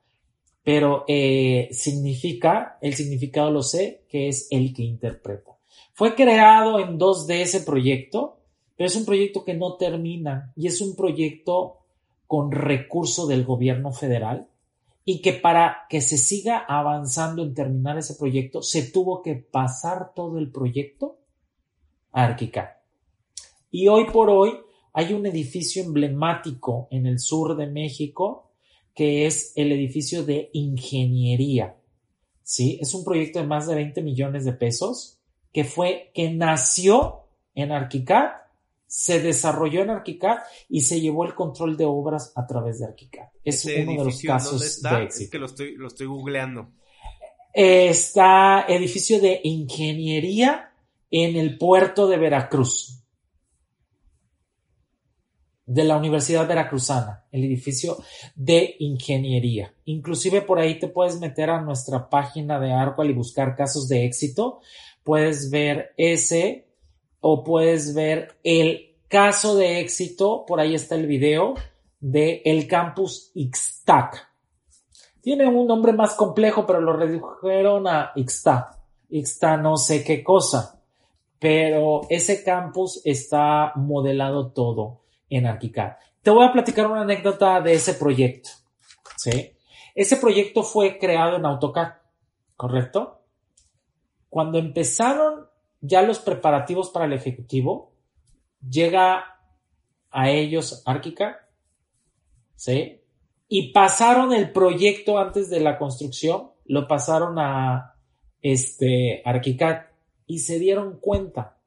[0.64, 5.58] pero eh, significa, el significado lo sé, que es el que interpreta.
[5.94, 8.40] Fue creado en 2D ese proyecto,
[8.76, 11.80] pero es un proyecto que no termina y es un proyecto
[12.28, 14.48] con recurso del gobierno federal
[15.04, 20.14] y que para que se siga avanzando en terminar ese proyecto se tuvo que pasar
[20.14, 21.18] todo el proyecto
[22.12, 22.79] a Arquicad.
[23.72, 24.60] Y hoy por hoy
[24.94, 28.50] hay un edificio emblemático en el sur de México
[28.96, 31.78] que es el edificio de ingeniería.
[32.44, 32.80] ¿Sí?
[32.82, 35.20] Es un proyecto de más de 20 millones de pesos
[35.54, 38.32] que fue, que nació en Arquicad,
[38.88, 43.28] se desarrolló en Arquicad y se llevó el control de obras a través de Arquicad.
[43.44, 45.24] Es uno de los casos de éxito.
[45.24, 46.72] Es que lo estoy, lo estoy googleando.
[47.54, 50.74] Está edificio de ingeniería
[51.12, 52.99] en el puerto de Veracruz
[55.70, 57.98] de la Universidad Veracruzana, el edificio
[58.34, 59.72] de ingeniería.
[59.86, 64.04] Inclusive por ahí te puedes meter a nuestra página de Arcual y buscar casos de
[64.04, 64.62] éxito.
[65.04, 66.70] Puedes ver ese
[67.20, 71.54] o puedes ver el caso de éxito, por ahí está el video
[72.00, 74.28] de el campus Ixtac.
[75.22, 78.76] Tiene un nombre más complejo, pero lo redujeron a Ixtac.
[79.10, 80.82] Ixtac no sé qué cosa,
[81.38, 85.94] pero ese campus está modelado todo en ArchiCAD.
[86.22, 88.50] Te voy a platicar una anécdota de ese proyecto.
[89.18, 89.54] ¿sí?
[89.96, 91.94] Ese proyecto fue creado en AutoCAD,
[92.56, 93.22] ¿correcto?
[94.30, 95.48] Cuando empezaron
[95.82, 97.92] ya los preparativos para el ejecutivo,
[98.68, 99.40] llega
[100.12, 101.36] a ellos ArchiCAD,
[102.56, 103.02] ¿sí?
[103.48, 107.96] Y pasaron el proyecto antes de la construcción, lo pasaron a
[108.42, 109.88] este ArchiCAD
[110.28, 111.59] y se dieron cuenta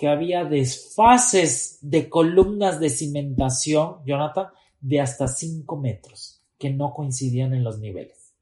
[0.00, 4.46] que había desfases de columnas de cimentación, Jonathan,
[4.80, 8.32] de hasta 5 metros, que no coincidían en los niveles.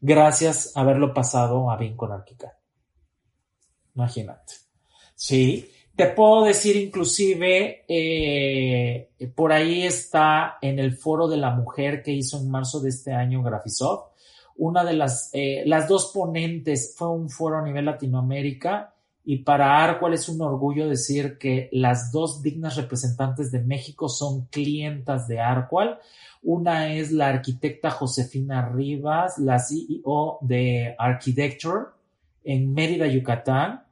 [0.00, 2.12] Gracias a haberlo pasado a bien con.
[3.94, 4.54] Imagínate.
[5.14, 12.02] Sí, te puedo decir inclusive, eh, por ahí está en el foro de la mujer
[12.02, 14.12] que hizo en marzo de este año Graphisoft.
[14.56, 18.94] Una de las, eh, las dos ponentes fue un foro a nivel Latinoamérica
[19.28, 24.46] y para Arcual es un orgullo decir que las dos dignas representantes de México son
[24.46, 25.98] clientas de Arcual.
[26.44, 31.86] Una es la arquitecta Josefina Rivas, la CEO de Architecture
[32.44, 33.82] en Mérida, Yucatán.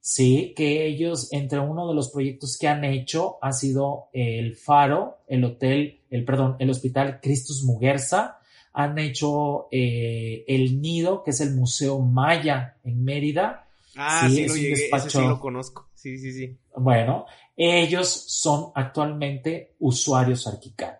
[0.00, 5.18] Sí, que ellos, entre uno de los proyectos que han hecho, ha sido el Faro,
[5.28, 8.40] el hotel, el, perdón, el hospital Cristus Muguerza.
[8.72, 14.54] Han hecho eh, el Nido, que es el Museo Maya en Mérida Ah, sí, lo
[14.54, 15.88] llegué, ese sí lo conozco.
[15.94, 16.56] Sí, sí, sí.
[16.76, 17.26] Bueno,
[17.56, 20.94] ellos son actualmente usuarios ArchiCAD.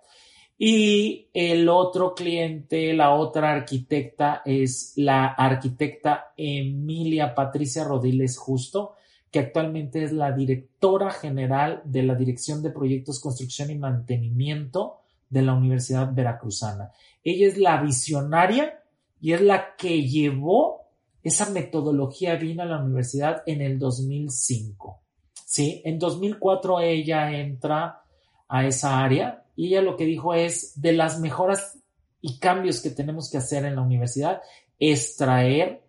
[0.58, 8.96] Y el otro cliente, la otra arquitecta es la arquitecta Emilia Patricia Rodiles Justo,
[9.30, 14.98] que actualmente es la directora general de la Dirección de Proyectos, Construcción y Mantenimiento
[15.30, 16.90] de la Universidad Veracruzana.
[17.24, 18.82] Ella es la visionaria
[19.18, 20.89] y es la que llevó
[21.22, 25.00] esa metodología vino a la universidad en el 2005.
[25.44, 25.82] ¿sí?
[25.84, 28.02] En 2004 ella entra
[28.48, 31.78] a esa área y ella lo que dijo es de las mejoras
[32.20, 34.40] y cambios que tenemos que hacer en la universidad
[34.78, 35.82] es traer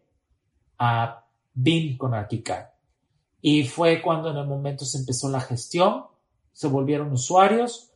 [0.78, 2.66] a BIM con ArchiCAD.
[3.41, 6.06] Y fue cuando en el momento se empezó la gestión,
[6.52, 7.91] se volvieron usuarios,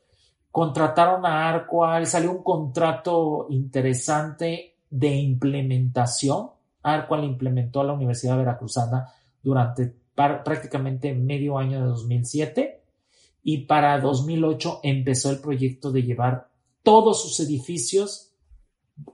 [0.52, 6.52] contrataron a Arqual, salió un contrato interesante de implementación.
[6.86, 9.08] Arqual implementó a la Universidad Veracruzana
[9.42, 12.82] durante prácticamente medio año de 2007
[13.44, 16.50] y para 2008 empezó el proyecto de llevar
[16.84, 18.32] todos sus edificios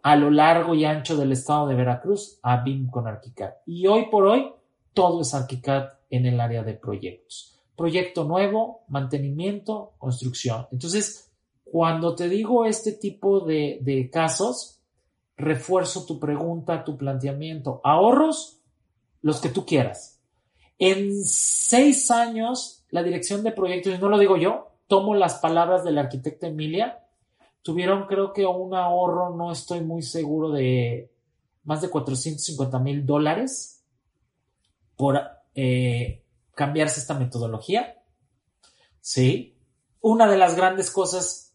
[0.04, 3.52] a lo largo y ancho del estado de Veracruz a BIM con ArchiCAD.
[3.66, 4.54] Y hoy por hoy
[4.94, 7.60] todo es ArchiCAD en el área de proyectos.
[7.76, 10.68] Proyecto nuevo, mantenimiento, construcción.
[10.72, 11.32] Entonces,
[11.64, 14.81] cuando te digo este tipo de, casos,
[15.42, 17.82] refuerzo tu pregunta, tu planteamiento.
[17.84, 18.62] Ahorros,
[19.22, 20.22] los que tú quieras.
[20.80, 25.84] En seis años, la dirección de proyectos, y no lo digo yo, tomo las palabras
[25.84, 27.06] de la arquitecta Emilia,
[27.62, 31.12] tuvieron creo que un ahorro, no estoy muy seguro de
[31.64, 33.86] más de 450 mil dólares
[34.96, 35.22] por
[35.54, 38.02] eh, cambiarse esta metodología.
[39.00, 39.58] Sí.
[40.00, 41.51] Una de las grandes cosas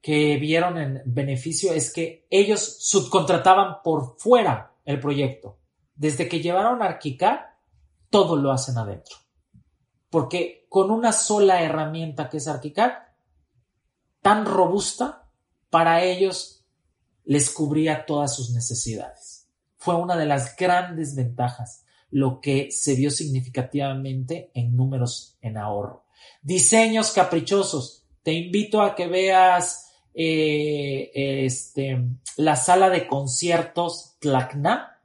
[0.00, 5.58] que vieron en beneficio es que ellos subcontrataban por fuera el proyecto.
[5.94, 7.40] Desde que llevaron ArchiCAD,
[8.10, 9.16] todo lo hacen adentro.
[10.10, 12.92] Porque con una sola herramienta que es ArchiCAD,
[14.22, 15.28] tan robusta,
[15.70, 16.64] para ellos
[17.24, 19.48] les cubría todas sus necesidades.
[19.76, 26.06] Fue una de las grandes ventajas, lo que se vio significativamente en números en ahorro.
[26.42, 28.06] Diseños caprichosos.
[28.22, 29.87] Te invito a que veas
[30.20, 31.12] eh,
[31.44, 32.04] este,
[32.38, 34.98] la sala de conciertos Tlacna.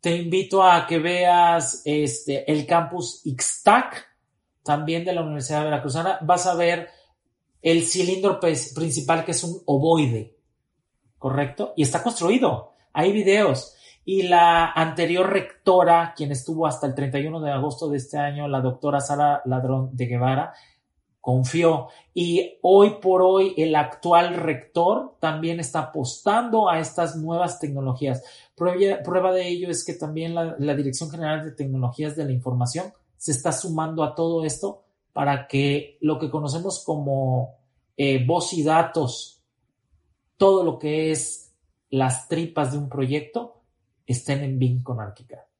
[0.00, 4.06] Te invito a que veas este, el campus Ixtac,
[4.62, 6.18] también de la Universidad de Veracruzana.
[6.22, 6.90] Vas a ver
[7.60, 10.36] el cilindro principal que es un ovoide,
[11.18, 11.72] ¿correcto?
[11.76, 12.74] Y está construido.
[12.92, 13.74] Hay videos.
[14.04, 18.60] Y la anterior rectora, quien estuvo hasta el 31 de agosto de este año, la
[18.60, 20.52] doctora Sara Ladrón de Guevara,
[21.22, 21.88] confió.
[22.12, 28.22] Y hoy por hoy el actual rector también está apostando a estas nuevas tecnologías.
[28.56, 33.30] Prueba, de ello es que también la, Dirección General de Tecnologías de la Información se
[33.30, 34.82] está sumando a todo esto
[35.12, 37.54] para que lo que conocemos como
[37.96, 39.40] eh, voz y datos,
[40.36, 41.54] todo lo que es
[41.88, 43.62] las tripas de un proyecto,
[44.06, 44.98] estén en BIM con.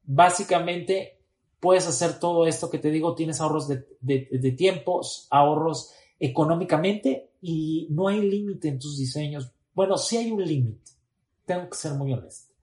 [0.03, 1.22] Básicamente,
[1.63, 8.09] puedes hacer todo esto que te digo, tienes ahorros de, tiempos, ahorros económicamente y no
[8.09, 9.49] hay límite en tus diseños.
[9.73, 10.91] Bueno, sí hay un límite,
[11.45, 12.53] tengo que ser muy honesto.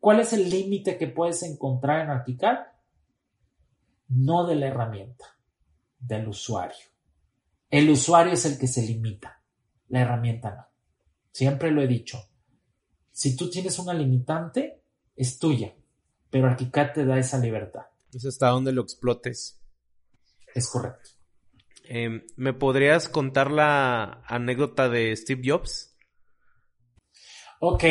[0.00, 2.58] ¿Cuál es el límite que puedes encontrar en ArchiCAD?
[4.08, 5.26] No de la herramienta,
[6.00, 6.88] del usuario.
[7.70, 9.44] El usuario es el que se limita,
[9.90, 10.66] la herramienta no.
[11.30, 12.18] Siempre lo he dicho.
[13.12, 14.82] Si tú tienes una limitante,
[15.14, 15.72] es tuya,
[16.30, 17.89] pero ArchiCAD te da esa libertad.
[18.12, 19.60] Es hasta donde lo explotes.
[20.54, 21.10] Es correcto.
[21.84, 25.96] Em, ¿Me podrías contar la anécdota de Steve Jobs?
[27.60, 27.84] Ok,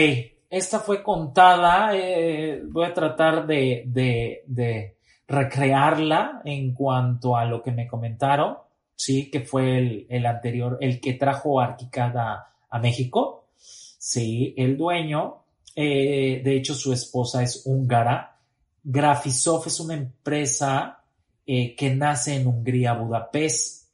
[0.50, 4.98] esta fue contada, eh, voy a tratar de, de,
[5.28, 8.58] recrearla en cuanto a lo que me comentaron,
[8.96, 15.44] sí, que fue el, anterior, el que trajo Arquicad a, México, sí, el dueño,
[15.76, 18.39] eh, de hecho su esposa es húngara,
[18.84, 21.04] Graphisoft es una empresa
[21.46, 23.90] eh, que nace en Hungría, Budapest,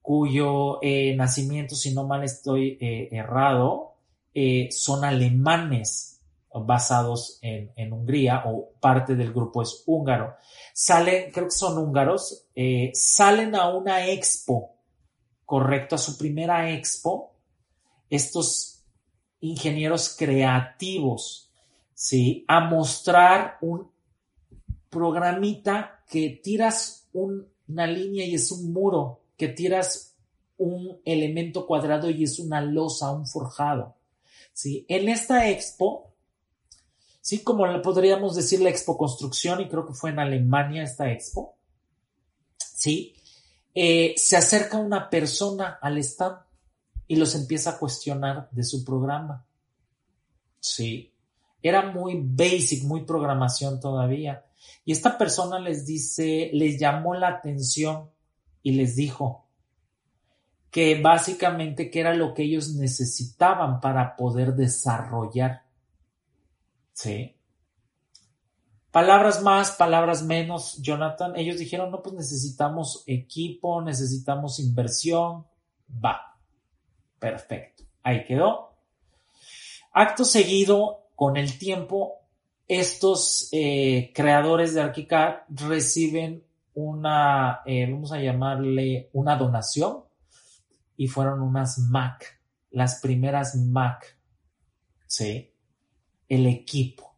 [0.00, 3.92] cuyo eh, nacimiento, si no mal estoy eh, errado,
[4.70, 6.20] son alemanes
[6.52, 10.34] basados en, Hungría o parte del grupo es húngaro.
[10.72, 12.48] Salen, creo que son húngaros,
[12.94, 14.74] salen a una expo,
[15.44, 17.34] correcto, a su primera expo,
[18.10, 18.82] estos
[19.40, 21.50] ingenieros creativos,
[21.94, 22.44] ¿sí?
[22.48, 23.93] A mostrar un
[24.94, 30.14] programita que tiras una línea y es un muro, que tiras
[30.56, 33.96] un elemento cuadrado y es una losa, un forjado.
[34.54, 34.86] ¿sí?
[34.88, 36.14] En esta expo
[37.24, 41.56] sí, como podríamos decir la expo construcción, y creo que fue en Alemania esta expo,
[42.58, 43.16] sí,
[43.74, 46.36] eh, se acerca una persona al stand
[47.08, 49.46] y los empieza a cuestionar de su programa.
[50.60, 51.14] Sí,
[51.62, 54.43] era muy basic, muy programación todavía.
[54.84, 58.10] Y esta persona les dice, les llamó la atención
[58.62, 59.46] y les dijo
[60.70, 65.62] que básicamente que era lo que ellos necesitaban para poder desarrollar.
[66.92, 67.36] Sí.
[68.90, 71.36] Palabras más, palabras menos, Jonathan.
[71.36, 75.46] Ellos dijeron, no, pues necesitamos equipo, necesitamos inversión.
[76.04, 76.38] Va.
[77.18, 77.84] Perfecto.
[78.02, 78.74] Ahí quedó.
[79.92, 82.23] Acto seguido, con el tiempo,
[82.66, 90.04] estos eh, creadores de ArchiCAD reciben una, eh, vamos a llamarle una donación,
[90.96, 94.16] y fueron unas Mac, las primeras Mac,
[95.06, 95.52] ¿sí?
[96.28, 97.16] El equipo,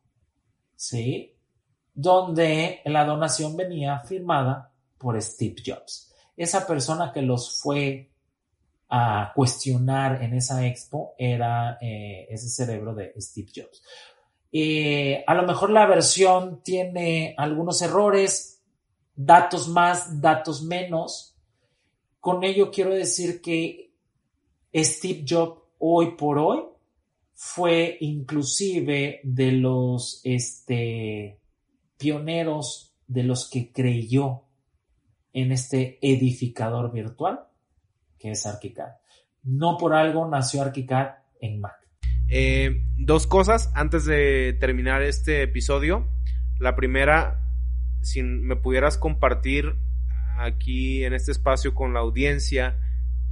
[0.74, 1.35] ¿sí?
[1.94, 6.14] Donde la donación venía firmada por Steve Jobs.
[6.36, 8.10] Esa persona que los fue
[8.89, 13.82] a cuestionar en esa expo era eh, ese cerebro de Steve Jobs.
[14.59, 18.62] Eh, a lo mejor la versión tiene algunos errores,
[19.15, 21.37] datos más, datos menos.
[22.20, 23.93] Con ello quiero decir que
[24.74, 26.62] Steve Jobs hoy por hoy
[27.35, 31.39] fue inclusive de los este,
[31.99, 34.45] pioneros de los que creyó
[35.35, 37.47] en este edificador virtual
[38.19, 38.89] que es ArchiCAD.
[39.43, 41.09] No por algo nació ArchiCAD
[41.43, 41.86] en Mac.
[42.28, 46.09] Eh, dos cosas antes de terminar este episodio.
[46.59, 47.40] La primera,
[48.03, 49.77] si me pudieras compartir
[50.39, 52.81] aquí en este espacio con la audiencia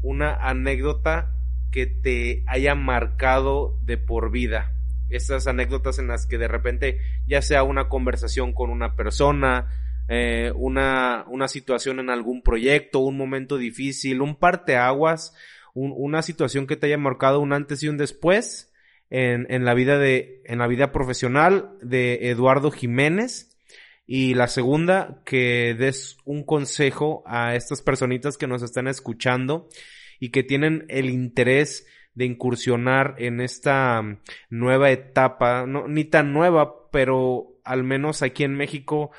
[0.03, 1.35] una anécdota
[1.73, 4.73] que te haya marcado de por vida.
[5.09, 9.69] Esas anécdotas en las que de repente ya sea una conversación con una persona,
[10.09, 15.35] eh, una, una situación en algún proyecto, un momento difícil, un parteaguas,
[15.75, 18.71] un, una situación que te haya marcado un antes y un después
[19.15, 23.57] en, en, la vida de, en la vida profesional de Eduardo Jiménez.
[24.07, 29.69] Y la segunda, que des un consejo a estas personitas que nos están escuchando
[30.19, 34.03] y que tienen el interés de incursionar en esta
[34.51, 39.13] nueva etapa, no, ni tan nueva, pero al menos aquí en México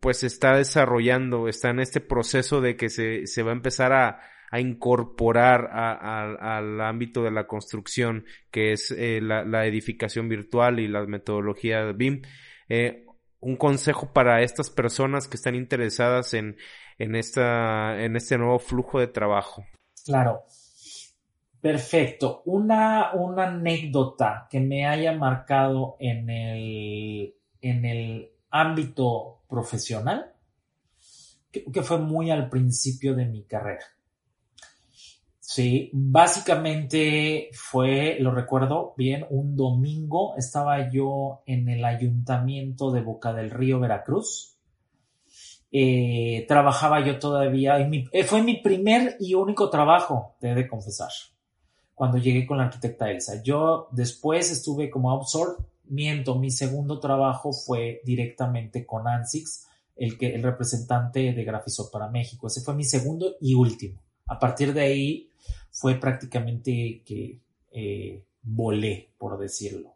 [0.00, 4.20] pues está desarrollando, está en este proceso de que se, se va a empezar a,
[4.50, 10.88] a incorporar a, al ámbito de la construcción, que es eh, la, edificación virtual y
[10.88, 12.22] la metodología BIM.
[12.68, 13.04] Eh,
[13.40, 16.56] un consejo para estas personas que están interesadas en,
[16.98, 19.64] este nuevo flujo de trabajo.
[20.04, 20.44] Claro.
[21.60, 22.42] Perfecto.
[22.44, 30.32] Una, anécdota que me haya marcado en el, en el ámbito profesional,
[31.50, 33.95] que fue muy al principio de mi carrera.
[35.48, 43.32] Sí, básicamente fue, lo recuerdo bien, un domingo estaba yo en el ayuntamiento de Boca
[43.32, 44.56] del Río, Veracruz.
[45.70, 50.66] Eh, trabajaba yo todavía, mi, eh, fue mi primer y único trabajo, te he de
[50.66, 51.12] confesar,
[51.94, 53.40] cuando llegué con la arquitecta Elsa.
[53.40, 60.34] Yo después estuve como outsourced miento, mi segundo trabajo fue directamente con ANSIX, el, que,
[60.34, 62.48] el representante de Graphisoft para México.
[62.48, 64.02] Ese fue mi segundo y último.
[64.26, 65.30] A partir de ahí
[65.76, 67.38] fue prácticamente que
[67.70, 69.94] eh, volé, por decirlo.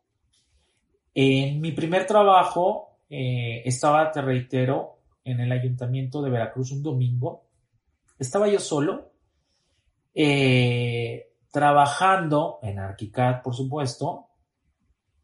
[1.14, 7.44] En mi primer trabajo eh, estaba, te reitero, en el ayuntamiento de Veracruz un domingo.
[8.18, 9.10] Estaba yo solo,
[10.14, 14.26] eh, trabajando en ArchiCAD, por supuesto,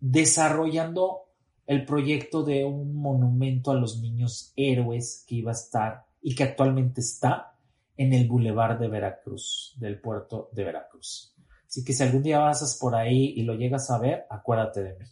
[0.01, 1.25] desarrollando
[1.67, 6.45] el proyecto de un monumento a los niños héroes que iba a estar y que
[6.45, 7.56] actualmente está
[7.97, 11.35] en el Boulevard de Veracruz, del puerto de Veracruz.
[11.67, 14.99] Así que si algún día pasas por ahí y lo llegas a ver, acuérdate de
[14.99, 15.07] mí.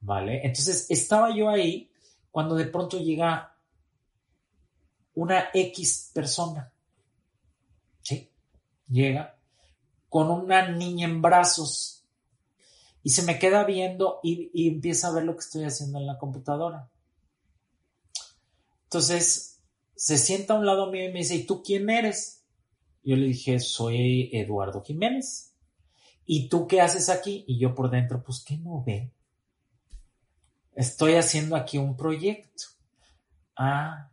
[0.00, 0.40] ¿Vale?
[0.44, 1.90] Entonces estaba yo ahí
[2.30, 3.56] cuando de pronto llega
[5.14, 6.72] una X persona.
[8.02, 8.30] ¿Sí?
[8.88, 9.36] Llega
[10.08, 11.98] con una niña en brazos
[13.02, 16.18] y se me queda viendo y, empieza a ver lo que estoy haciendo en la
[16.18, 16.88] computadora.
[18.84, 19.57] Entonces
[19.98, 22.44] se sienta a un lado mío y me dice, ¿y tú quién eres?
[23.02, 25.56] Yo le dije, soy Eduardo Jiménez.
[26.24, 27.44] ¿Y tú qué haces aquí?
[27.48, 29.10] Y yo por dentro, pues, ¿qué no ve?
[30.76, 32.64] Estoy haciendo aquí un proyecto.
[33.56, 34.12] Ah,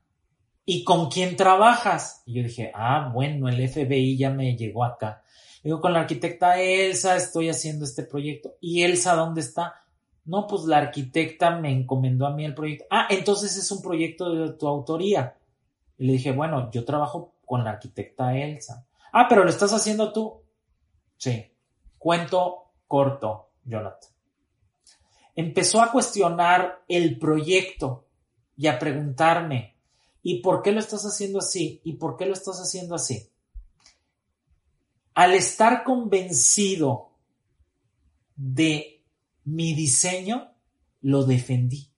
[0.66, 2.24] ¿y con quién trabajas?
[2.26, 5.22] Y yo dije, ah, bueno, el FBI ya me llegó acá.
[5.64, 8.56] Digo, con la arquitecta Elsa estoy haciendo este proyecto.
[8.60, 9.84] ¿Y Elsa dónde está?
[10.24, 12.86] No, pues la arquitecta me encomendó a mí el proyecto.
[12.90, 15.38] Ah, entonces es un proyecto de tu autoría.
[15.98, 18.86] Y le dije, bueno, yo trabajo con la arquitecta Elsa.
[19.12, 20.42] Ah, pero lo estás haciendo tú.
[21.18, 21.52] Sí.
[21.98, 24.12] Cuento corto, Jonathan.
[25.36, 28.08] Empezó a cuestionar el proyecto
[28.58, 29.76] y a preguntarme,
[30.24, 31.82] ¿y por qué lo estás haciendo así?
[31.84, 33.30] ¿Y por qué lo estás haciendo así?
[35.14, 37.12] Al estar convencido
[38.36, 39.04] de
[39.46, 40.54] mi diseño,
[41.02, 41.90] lo defendí.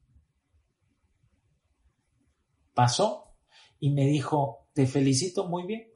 [2.74, 3.27] Pasó
[3.80, 5.88] y me dijo, te felicito muy bien.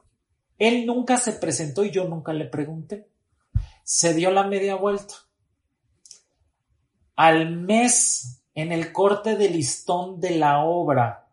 [0.58, 3.08] Él nunca se presentó y yo nunca le pregunté.
[3.84, 5.16] Se dio la media vuelta.
[7.16, 11.28] Al mes, en el corte de listón de la obra,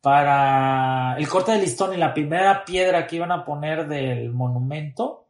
[0.00, 5.26] para el corte de listón y la primera piedra que iban a poner del monumento,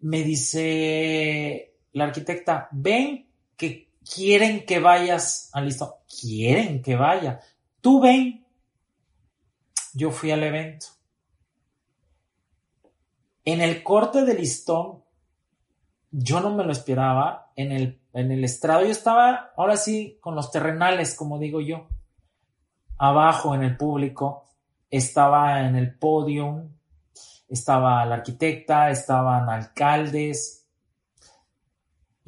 [0.00, 3.26] me dice la arquitecta, ven
[3.56, 5.90] que quieren que vayas al listón.
[6.08, 7.40] Quieren que vaya.
[7.80, 8.39] Tú ven.
[9.94, 10.86] Yo fui al evento.
[13.44, 15.02] En el corte de listón,
[16.10, 17.52] yo no me lo esperaba.
[17.56, 21.88] En el, en el estrado yo estaba, ahora sí, con los terrenales, como digo yo.
[22.98, 24.46] Abajo en el público,
[24.90, 26.68] estaba en el podium,
[27.48, 30.59] estaba la arquitecta, estaban alcaldes.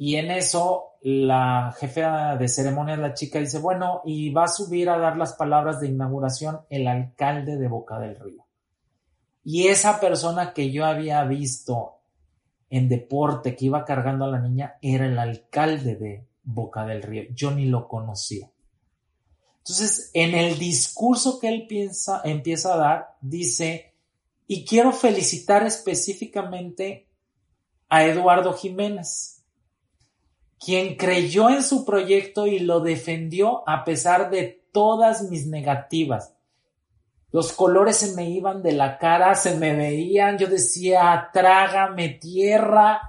[0.05, 4.89] Y en eso la jefa de ceremonias, la chica, dice, bueno, y va a subir
[4.89, 8.45] a dar las palabras de inauguración el alcalde de Boca del Río.
[9.45, 12.01] Y esa persona que yo había visto
[12.69, 17.23] en deporte que iba cargando a la niña era el alcalde de Boca del Río.
[17.33, 18.51] Yo ni lo conocía.
[19.59, 23.93] Entonces, en el discurso que él piensa, empieza a dar, dice,
[24.47, 27.07] y quiero felicitar específicamente
[27.87, 29.42] a Eduardo Jiménez,
[30.63, 36.33] quien creyó en su proyecto y lo defendió a pesar de todas mis negativas.
[37.31, 43.01] Los colores se me iban de la cara, se me veían, yo decía, trágame tierra.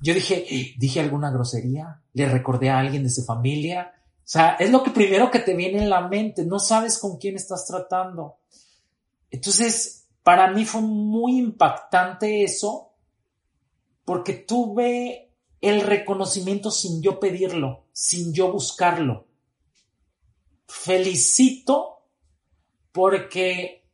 [0.00, 0.46] Yo dije,
[0.78, 3.92] dije alguna grosería, le recordé a alguien de su familia.
[4.18, 7.18] O sea, es lo que primero que te viene en la mente, no sabes con
[7.18, 8.36] quién estás tratando.
[9.30, 12.92] Entonces, para mí fue muy impactante eso,
[14.04, 15.25] porque tuve
[15.60, 19.26] el reconocimiento sin yo pedirlo, sin yo buscarlo.
[20.66, 22.02] Felicito
[22.92, 23.86] porque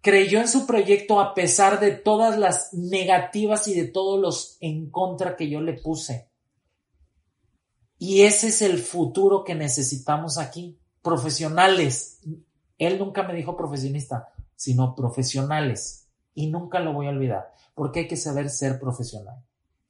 [0.00, 4.90] creyó en su proyecto a pesar de todas las negativas y de todos los en
[4.90, 6.28] contra que yo le puse.
[7.98, 10.78] Y ese es el futuro que necesitamos aquí.
[11.02, 12.20] Profesionales.
[12.76, 16.08] Él nunca me dijo profesionista, sino profesionales.
[16.34, 19.44] Y nunca lo voy a olvidar, porque hay que saber ser profesional.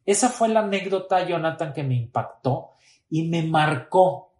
[0.04, 2.70] Esa fue la anécdota, Jonathan, que me impactó
[3.08, 4.32] y me marcó,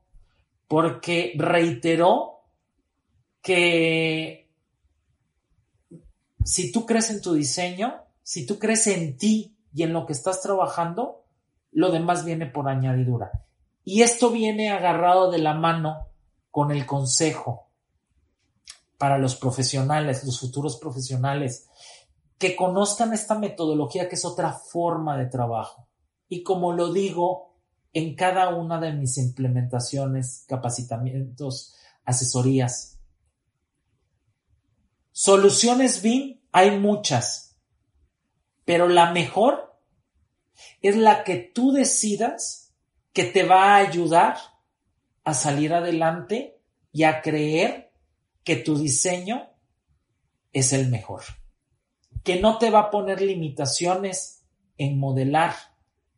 [0.66, 2.40] porque reiteró
[3.40, 4.48] que
[6.44, 10.12] si tú crees en tu diseño, si tú crees en ti y en lo que
[10.12, 11.24] estás trabajando,
[11.72, 13.30] lo demás viene por añadidura.
[13.84, 16.06] Y esto viene agarrado de la mano
[16.50, 17.68] con el consejo
[18.98, 21.68] para los profesionales, los futuros profesionales,
[22.42, 25.88] que conozcan esta metodología que es otra forma de trabajo.
[26.28, 27.54] Y como lo digo
[27.92, 32.98] en cada una de mis implementaciones, capacitamientos, asesorías,
[35.12, 37.60] Soluciones BIM hay muchas,
[38.64, 39.78] pero la mejor
[40.80, 42.74] es la que tú decidas
[43.12, 44.36] que te va a ayudar
[45.22, 46.60] a salir adelante
[46.90, 47.92] y a creer
[48.42, 49.48] que tu diseño
[50.52, 51.22] es el mejor.
[52.24, 54.44] Que no te va a poner limitaciones
[54.78, 55.54] en modelar,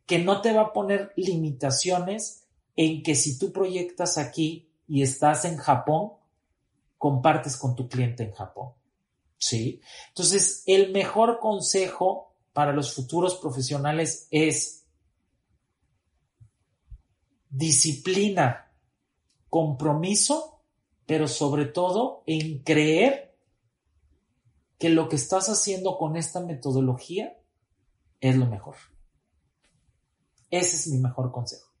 [0.05, 5.45] que no te va a poner limitaciones en que si tú proyectas aquí y estás
[5.45, 6.13] en Japón,
[6.97, 8.73] compartes con tu cliente en Japón.
[9.37, 9.81] ¿sí?
[10.09, 14.85] Entonces, el mejor consejo para los futuros profesionales es
[17.49, 18.71] disciplina,
[19.49, 20.61] compromiso,
[21.05, 23.24] pero sobre todo en creer
[24.79, 27.37] que lo que estás haciendo con esta metodología
[28.21, 28.75] es lo mejor.
[30.51, 31.71] Ese es mi mejor consejo.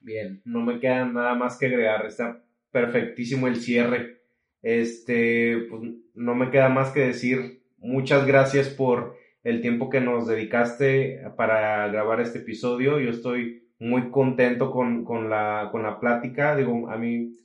[0.00, 2.06] Bien, no me queda nada más que agregar.
[2.06, 4.22] Está perfectísimo el cierre.
[4.62, 5.82] Este, pues
[6.14, 11.86] no me queda más que decir muchas gracias por el tiempo que nos dedicaste para
[11.88, 12.98] grabar este episodio.
[12.98, 16.56] Yo estoy muy contento con, la, con la plática.
[16.56, 17.36] Digo, a mí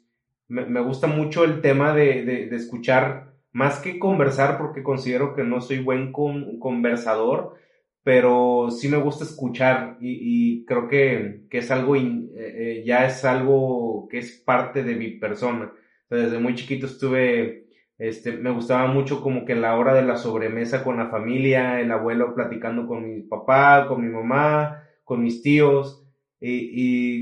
[0.47, 5.61] me, gusta mucho el tema de, de, escuchar más que conversar porque considero que no
[5.61, 7.55] soy buen conversador,
[8.03, 14.07] pero sí me gusta escuchar y, creo que, es algo, eh, eh, ya es algo
[14.09, 15.71] que es parte de mi persona.
[16.09, 17.67] desde muy chiquito estuve,
[17.97, 21.91] este, me gustaba mucho como que la hora de la sobremesa con la familia, el
[21.91, 26.05] abuelo platicando con mi papá, con mi mamá, con mis tíos,
[26.39, 27.21] y,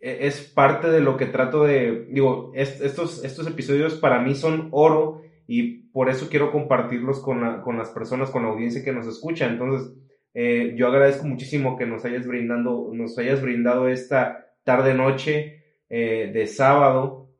[0.00, 4.68] e, es parte de lo que trato de, digo, estos, estos episodios para mí son
[4.72, 5.22] oro
[5.54, 9.44] y por eso quiero compartirlos con, con las personas, con la audiencia que nos escucha.
[9.44, 9.92] Entonces,
[10.32, 16.30] eh, yo agradezco muchísimo que nos hayas brindando, nos hayas brindado esta tarde noche eh,
[16.32, 17.34] de sábado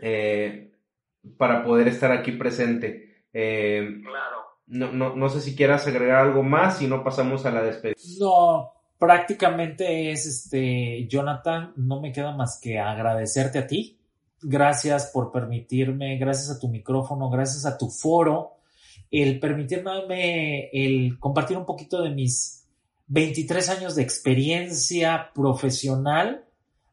[0.00, 0.72] eh,
[1.38, 3.22] para poder estar aquí presente.
[3.30, 4.42] claro.
[4.66, 7.94] No, no, no sé si quieras agregar algo más y no pasamos a la despedida.
[8.18, 13.96] No, prácticamente es este, Jonathan, no me queda más que agradecerte a ti.
[14.46, 18.54] Gracias por permitirme, gracias a tu micrófono, gracias a tu foro
[19.10, 22.66] el permitirme el compartir un poquito de mis
[23.06, 26.44] 23 años de experiencia profesional,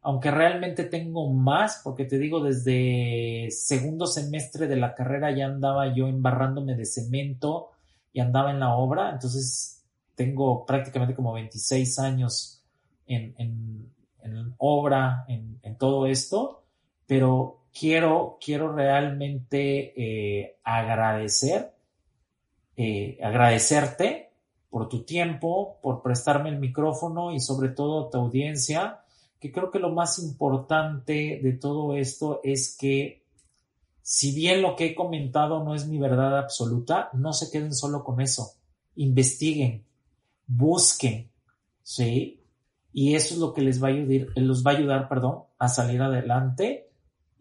[0.02, 5.96] aunque realmente tengo más, porque te digo, desde segundo semestre de la carrera ya andaba
[5.96, 7.70] yo embarrándome de cemento
[8.14, 9.84] y andaba en la obra, entonces
[10.16, 12.64] tengo prácticamente como 26 años
[13.08, 13.92] en,
[14.58, 16.61] obra, en, todo esto,
[17.12, 21.74] pero quiero, quiero realmente eh, agradecer
[22.78, 24.32] eh, agradecerte
[24.70, 29.02] por tu tiempo, por prestarme el micrófono y sobre todo tu audiencia,
[29.42, 33.26] que creo que lo más importante de todo esto es que
[34.02, 38.06] si bien lo que he comentado no es mi verdad absoluta, no se queden solo
[38.06, 38.54] con eso,
[38.96, 39.84] investiguen,
[40.48, 41.30] busquen,
[41.84, 42.40] ¿sí?
[42.94, 45.68] Y eso es lo que les va a ayudar, los va a ayudar, perdón, a
[45.68, 46.88] salir adelante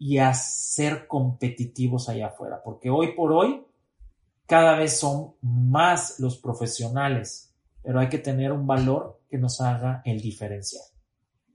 [0.03, 3.63] y a ser competitivos allá afuera, porque hoy por hoy
[4.47, 7.53] cada vez son más los profesionales,
[7.83, 10.81] pero hay que tener un valor que nos haga el diferencial.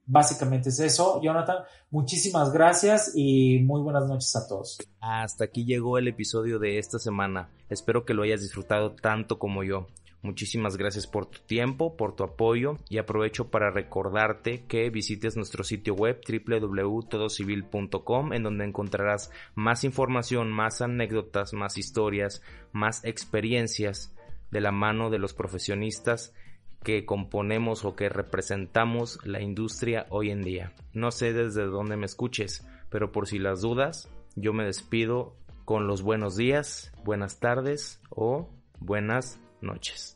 [0.04, 1.64] Básicamente es eso, Jonathan.
[1.90, 4.78] Muchísimas gracias y muy buenas noches a todos.
[5.00, 7.50] Hasta aquí llegó el episodio de esta semana.
[7.68, 9.88] Espero que lo hayas disfrutado tanto como yo.
[10.26, 15.62] Muchísimas gracias por tu tiempo, por tu apoyo y aprovecho para recordarte que visites nuestro
[15.62, 22.42] sitio web www.todocivil.com en donde encontrarás más información, más anécdotas, más historias,
[22.72, 24.12] más experiencias
[24.50, 26.34] de la mano de los profesionistas
[26.82, 30.72] que componemos o que representamos la industria hoy en día.
[30.92, 35.86] No sé desde dónde me escuches, pero por si las dudas, yo me despido con
[35.86, 38.50] los buenos días, buenas tardes o
[38.80, 40.15] buenas noches.